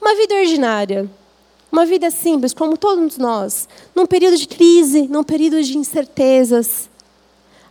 [0.00, 1.10] Uma vida ordinária.
[1.72, 3.68] Uma vida simples, como todos nós.
[3.94, 6.88] Num período de crise, num período de incertezas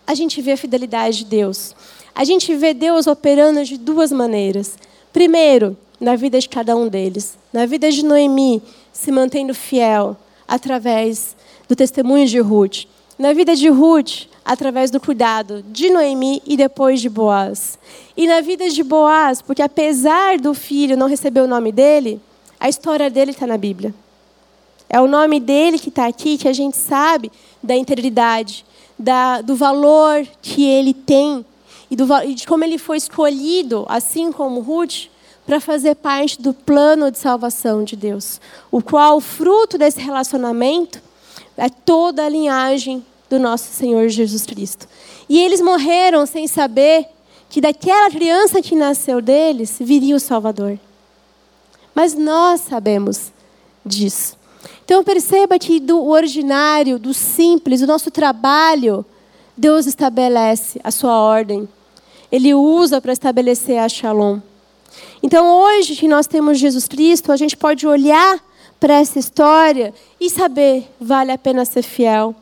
[0.08, 1.76] a gente vê a fidelidade de Deus.
[2.14, 4.78] A gente vê Deus operando de duas maneiras.
[5.12, 7.38] Primeiro, na vida de cada um deles.
[7.52, 8.62] Na vida de Noemi,
[8.94, 10.16] se mantendo fiel
[10.48, 11.36] através
[11.68, 12.86] do testemunho de Ruth.
[13.18, 17.80] Na vida de Ruth, através do cuidado de Noemi e depois de Boaz.
[18.16, 22.22] E na vida de Boaz, porque apesar do filho não receber o nome dele,
[22.60, 23.94] a história dele está na Bíblia.
[24.90, 27.32] É o nome dele que está aqui, que a gente sabe
[27.64, 28.66] da integridade,
[29.00, 31.46] da, do valor que ele tem
[31.90, 35.08] e, do, e de como ele foi escolhido, assim como Ruth,
[35.46, 38.42] para fazer parte do plano de salvação de Deus,
[38.72, 41.00] o qual fruto desse relacionamento
[41.58, 44.88] é toda a linhagem do nosso Senhor Jesus Cristo.
[45.28, 47.08] E eles morreram sem saber
[47.50, 50.78] que daquela criança que nasceu deles viria o Salvador.
[51.94, 53.32] Mas nós sabemos
[53.86, 54.38] disso.
[54.84, 59.06] Então perceba que do ordinário, do simples, do nosso trabalho,
[59.58, 61.68] Deus estabelece a sua ordem.
[62.32, 64.40] Ele usa para estabelecer a Shalom.
[65.24, 68.40] Então hoje que nós temos Jesus Cristo, a gente pode olhar
[68.86, 72.36] para essa história e saber, vale a pena ser fiel,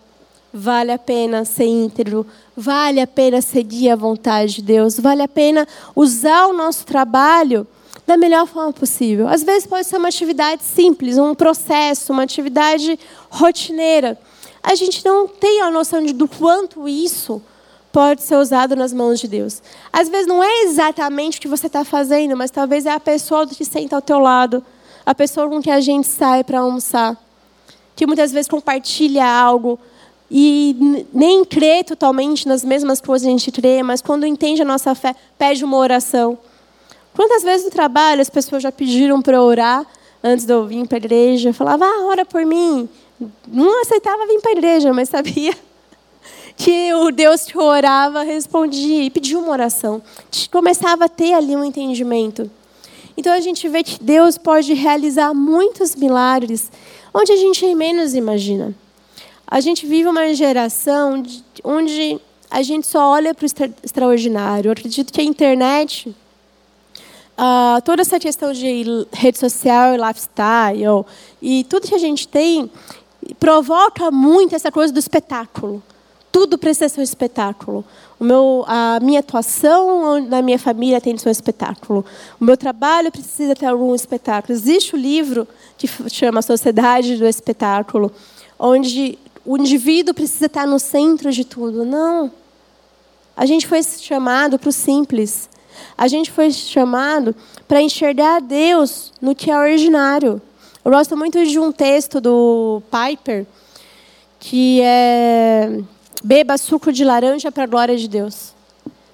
[0.53, 5.27] vale a pena ser íntegro, vale a pena seguir a vontade de Deus, vale a
[5.29, 5.65] pena
[5.95, 7.65] usar o nosso trabalho
[8.05, 9.25] da melhor forma possível.
[9.29, 14.19] Às vezes pode ser uma atividade simples, um processo, uma atividade rotineira.
[14.61, 17.41] A gente não tem a noção de do quanto isso
[17.89, 19.61] pode ser usado nas mãos de Deus.
[19.93, 23.47] Às vezes não é exatamente o que você está fazendo, mas talvez é a pessoa
[23.47, 24.61] que senta ao teu lado,
[25.05, 27.17] a pessoa com que a gente sai para almoçar,
[27.95, 29.79] que muitas vezes compartilha algo
[30.35, 34.65] e nem crê totalmente nas mesmas coisas que a gente crê, mas quando entende a
[34.65, 36.37] nossa fé, pede uma oração.
[37.15, 39.85] Quantas vezes no trabalho as pessoas já pediram para orar
[40.23, 41.53] antes de eu vir para a igreja?
[41.53, 42.89] Falava, ah, ora por mim.
[43.47, 45.55] Não aceitava vir para a igreja, mas sabia
[46.57, 50.01] que o Deus que orava respondia e pedia uma oração.
[50.51, 52.49] Começava a ter ali um entendimento.
[53.15, 56.71] Então a gente vê que Deus pode realizar muitos milagres
[57.13, 58.73] onde a gente menos imagina.
[59.47, 61.23] A gente vive uma geração
[61.63, 63.49] onde a gente só olha para o
[63.83, 64.69] extraordinário.
[64.69, 66.15] Eu acredito que a internet
[67.37, 71.05] uh, toda essa questão de rede social e lifestyle
[71.41, 72.69] e tudo que a gente tem
[73.39, 75.81] provoca muito essa coisa do espetáculo.
[76.31, 77.85] Tudo precisa ser um espetáculo.
[78.23, 82.05] Meu, a minha atuação na minha família tem um espetáculo.
[82.39, 84.53] O meu trabalho precisa ter algum espetáculo.
[84.53, 85.47] Existe o um livro
[85.77, 88.11] que chama Sociedade do Espetáculo,
[88.57, 91.83] onde o indivíduo precisa estar no centro de tudo.
[91.83, 92.31] Não.
[93.35, 95.49] A gente foi chamado para o simples.
[95.97, 97.35] A gente foi chamado
[97.67, 100.41] para enxergar Deus no que é ordinário.
[100.85, 103.45] Eu gosto muito de um texto do Piper,
[104.39, 105.79] que é
[106.23, 108.53] Beba suco de laranja para a glória de Deus.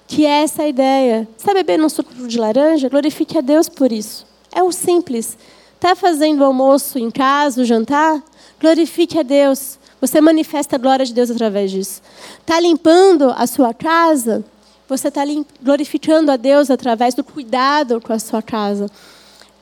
[0.06, 1.28] Que é essa ideia.
[1.36, 2.88] Está bebendo um suco de laranja?
[2.88, 4.24] Glorifique a Deus por isso.
[4.54, 5.36] É o simples.
[5.74, 8.22] Está fazendo almoço em casa, jantar?
[8.60, 9.76] Glorifique a Deus.
[10.00, 12.00] Você manifesta a glória de Deus através disso.
[12.40, 14.44] Está limpando a sua casa?
[14.88, 15.22] Você está
[15.60, 18.86] glorificando a Deus através do cuidado com a sua casa.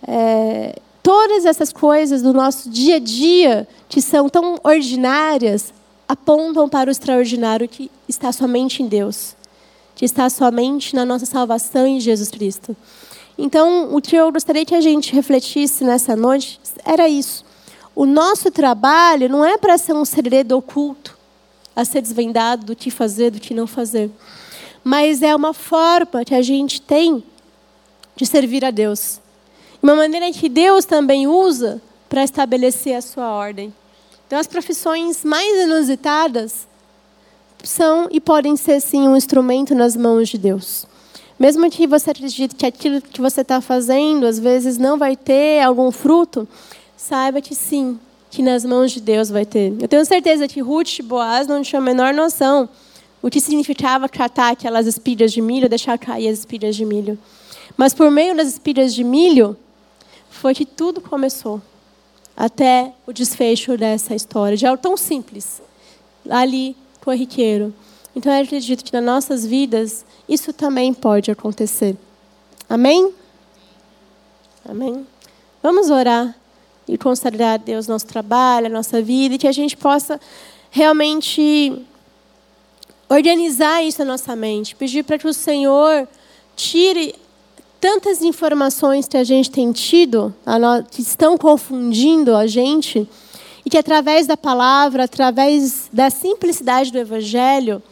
[0.06, 5.72] É, todas essas coisas do nosso dia a dia, que são tão ordinárias,
[6.08, 9.36] apontam para o extraordinário que está somente em Deus,
[9.94, 12.74] que está somente na nossa salvação em Jesus Cristo.
[13.36, 17.44] Então, o que eu gostaria que a gente refletisse nessa noite era isso.
[17.94, 21.16] O nosso trabalho não é para ser um segredo oculto
[21.76, 24.10] a ser desvendado do que fazer, do que não fazer.
[24.82, 27.22] Mas é uma forma que a gente tem
[28.16, 29.20] de servir a Deus.
[29.80, 33.72] Uma maneira que Deus também usa para estabelecer a sua ordem.
[34.28, 36.68] Então, as profissões mais inusitadas
[37.64, 40.86] são e podem ser, sim, um instrumento nas mãos de Deus.
[41.38, 45.62] Mesmo que você acredite que aquilo que você está fazendo, às vezes, não vai ter
[45.62, 46.46] algum fruto,
[46.94, 47.98] saiba que sim,
[48.30, 49.74] que nas mãos de Deus vai ter.
[49.80, 52.68] Eu tenho certeza que Ruth e Boaz não tinham a menor noção
[53.22, 57.18] o que significava tratar aquelas espigas de milho, deixar cair as espigas de milho.
[57.78, 59.56] Mas por meio das espigas de milho,
[60.28, 61.62] foi que tudo começou.
[62.40, 65.60] Até o desfecho dessa história, de algo tão simples,
[66.30, 67.74] ali corriqueiro.
[68.14, 71.96] Então eu acredito que nas nossas vidas, isso também pode acontecer.
[72.70, 73.12] Amém?
[74.64, 75.04] Amém?
[75.60, 76.32] Vamos orar
[76.86, 80.20] e consagrar a Deus nosso trabalho, a nossa vida, e que a gente possa
[80.70, 81.84] realmente
[83.08, 86.06] organizar isso na nossa mente, pedir para que o Senhor
[86.54, 87.16] tire
[87.80, 90.34] tantas informações que a gente tem tido,
[90.90, 93.08] que estão confundindo a gente,
[93.64, 97.82] e que através da palavra, através da simplicidade do Evangelho,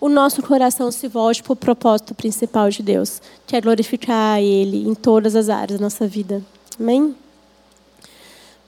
[0.00, 4.86] o nosso coração se volte para o propósito principal de Deus, que é glorificar Ele
[4.86, 6.42] em todas as áreas da nossa vida.
[6.78, 7.14] Amém?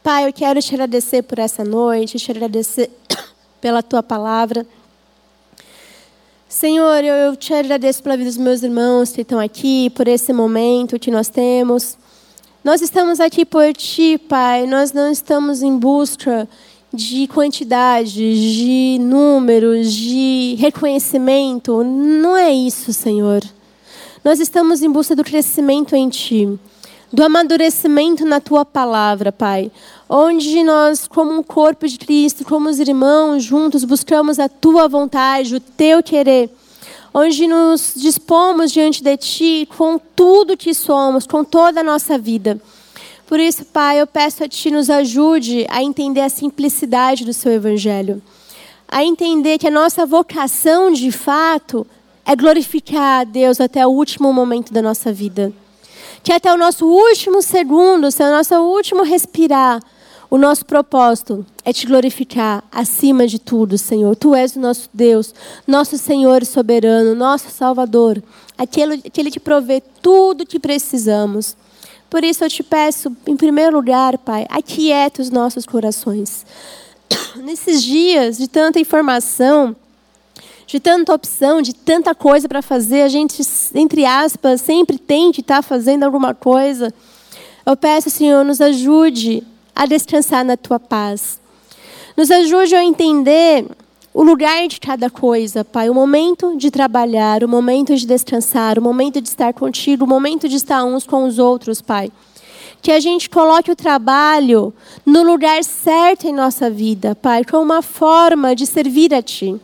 [0.03, 2.91] Pai, eu quero te agradecer por essa noite, te agradecer
[3.61, 4.67] pela tua palavra.
[6.49, 10.97] Senhor, eu te agradeço pela vida dos meus irmãos que estão aqui, por esse momento
[10.97, 11.99] que nós temos.
[12.63, 14.65] Nós estamos aqui por ti, Pai.
[14.65, 16.49] Nós não estamos em busca
[16.95, 21.83] de quantidade, de números, de reconhecimento.
[21.83, 23.43] Não é isso, Senhor.
[24.25, 26.57] Nós estamos em busca do crescimento em ti
[27.13, 29.71] do amadurecimento na tua palavra, Pai.
[30.09, 35.57] Onde nós, como um corpo de Cristo, como os irmãos juntos, buscamos a tua vontade,
[35.57, 36.49] o teu querer.
[37.13, 42.61] Onde nos dispomos diante de ti com tudo que somos, com toda a nossa vida.
[43.27, 47.51] Por isso, Pai, eu peço a Ti nos ajude a entender a simplicidade do Seu
[47.51, 48.23] Evangelho,
[48.87, 51.85] a entender que a nossa vocação, de fato,
[52.25, 55.53] é glorificar a Deus até o último momento da nossa vida
[56.27, 59.81] que até o nosso último segundo, se é o nosso último respirar,
[60.29, 64.17] o nosso propósito é te glorificar acima de tudo, Senhor.
[64.17, 65.33] Tu és o nosso Deus,
[65.67, 68.21] nosso Senhor soberano, nosso Salvador,
[68.59, 71.57] aquele, que provê tudo que precisamos.
[72.11, 76.45] Por isso eu te peço, em primeiro lugar, Pai, aquieta os nossos corações.
[77.37, 79.77] Nesses dias de tanta informação,
[80.67, 83.43] de tanta opção, de tanta coisa para fazer, a gente,
[83.75, 86.93] entre aspas, sempre tente estar tá fazendo alguma coisa.
[87.65, 89.45] Eu peço, Senhor, nos ajude
[89.77, 91.39] a descansar na tua paz.
[92.17, 93.67] Nos ajude a entender
[94.15, 95.91] o lugar de cada coisa, Pai.
[95.91, 100.49] O momento de trabalhar, o momento de descansar, o momento de estar contigo, o momento
[100.49, 102.11] de estar uns com os outros, Pai.
[102.81, 104.73] Que a gente coloque o trabalho
[105.05, 109.61] no lugar certo em nossa vida, Pai, como uma forma de servir a Ti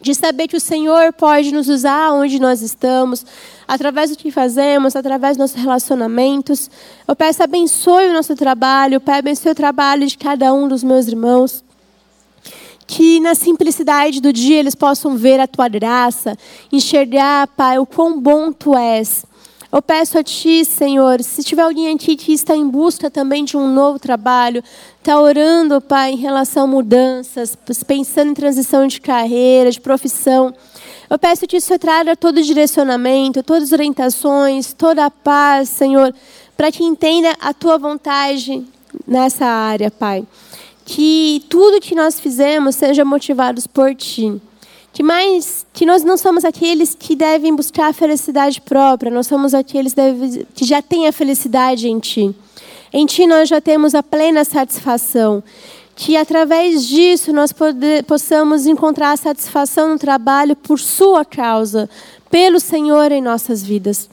[0.00, 3.24] de saber que o Senhor pode nos usar onde nós estamos,
[3.66, 6.70] através do que fazemos, através dos nossos relacionamentos.
[7.06, 11.06] Eu peço abençoe o nosso trabalho, Pai, abençoe o trabalho de cada um dos meus
[11.06, 11.64] irmãos.
[12.86, 16.36] Que na simplicidade do dia eles possam ver a tua graça,
[16.72, 19.24] enxergar, Pai, o quão bom tu és
[19.76, 23.58] eu peço a Ti, Senhor, se tiver alguém aqui que está em busca também de
[23.58, 24.64] um novo trabalho,
[24.98, 27.54] está orando, Pai, em relação a mudanças,
[27.86, 30.54] pensando em transição de carreira, de profissão,
[31.10, 35.68] eu peço a Ti, Senhor, traga todo o direcionamento, todas as orientações, toda a paz,
[35.68, 36.14] Senhor,
[36.56, 38.66] para que entenda a Tua vontade
[39.06, 40.26] nessa área, Pai.
[40.86, 44.40] Que tudo que nós fizemos seja motivado por Ti
[44.96, 49.52] que mais que nós não somos aqueles que devem buscar a felicidade própria, nós somos
[49.52, 49.94] aqueles
[50.54, 52.34] que já têm a felicidade em Ti.
[52.94, 55.44] Em Ti nós já temos a plena satisfação.
[55.94, 57.52] Que através disso nós
[58.06, 61.90] possamos encontrar a satisfação no trabalho por Sua causa,
[62.30, 64.08] pelo Senhor em nossas vidas.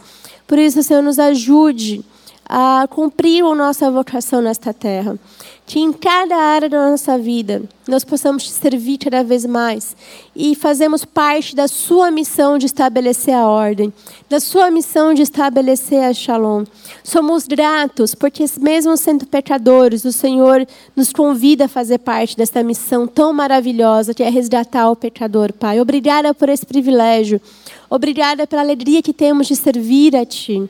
[0.46, 2.04] Por isso, Senhor, nos ajude
[2.46, 5.18] a cumprir a nossa vocação nesta terra.
[5.66, 9.96] Que em cada área da nossa vida nós possamos te servir cada vez mais
[10.36, 13.92] e fazemos parte da sua missão de estabelecer a ordem,
[14.30, 16.66] da sua missão de estabelecer a shalom.
[17.04, 23.08] Somos gratos porque, mesmo sendo pecadores, o Senhor nos convida a fazer parte dessa missão
[23.08, 25.80] tão maravilhosa que é resgatar o pecador, Pai.
[25.80, 27.42] Obrigada por esse privilégio.
[27.90, 30.70] Obrigada pela alegria que temos de servir a Ti.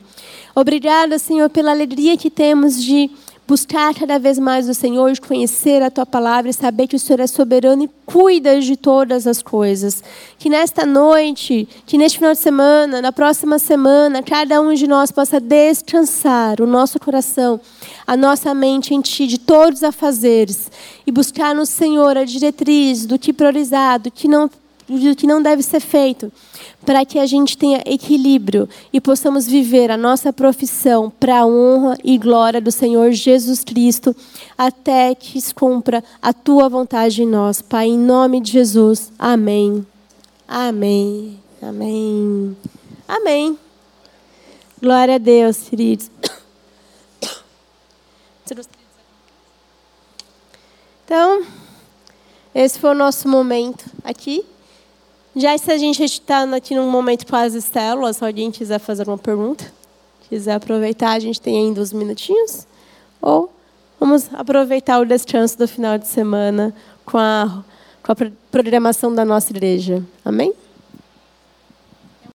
[0.54, 3.10] Obrigada, Senhor, pela alegria que temos de
[3.46, 6.98] buscar cada vez mais o Senhor, de conhecer a tua palavra e saber que o
[6.98, 10.02] Senhor é soberano e cuida de todas as coisas.
[10.38, 15.10] Que nesta noite, que neste final de semana, na próxima semana, cada um de nós
[15.10, 17.60] possa descansar o nosso coração,
[18.06, 20.70] a nossa mente em ti, de todos os afazeres,
[21.06, 24.50] e buscar no Senhor a diretriz do que priorizar, do que não,
[24.88, 26.30] do que não deve ser feito
[26.84, 31.96] para que a gente tenha equilíbrio e possamos viver a nossa profissão para a honra
[32.04, 34.14] e glória do Senhor Jesus Cristo,
[34.56, 37.62] até que se cumpra a tua vontade em nós.
[37.62, 39.10] Pai, em nome de Jesus.
[39.18, 39.86] Amém.
[40.46, 41.38] Amém.
[41.62, 42.56] Amém.
[43.08, 43.58] Amém.
[44.80, 46.10] Glória a Deus, queridos.
[51.04, 51.42] Então,
[52.54, 54.44] esse foi o nosso momento aqui.
[55.36, 59.02] Já se a gente está aqui num momento com as células, se alguém quiser fazer
[59.02, 59.64] alguma pergunta,
[60.28, 62.66] quiser aproveitar, a gente tem ainda uns minutinhos.
[63.20, 63.52] Ou
[63.98, 66.72] vamos aproveitar o descanso do final de semana
[67.04, 67.64] com a,
[68.02, 68.16] com a
[68.50, 70.04] programação da nossa igreja.
[70.24, 70.54] Amém?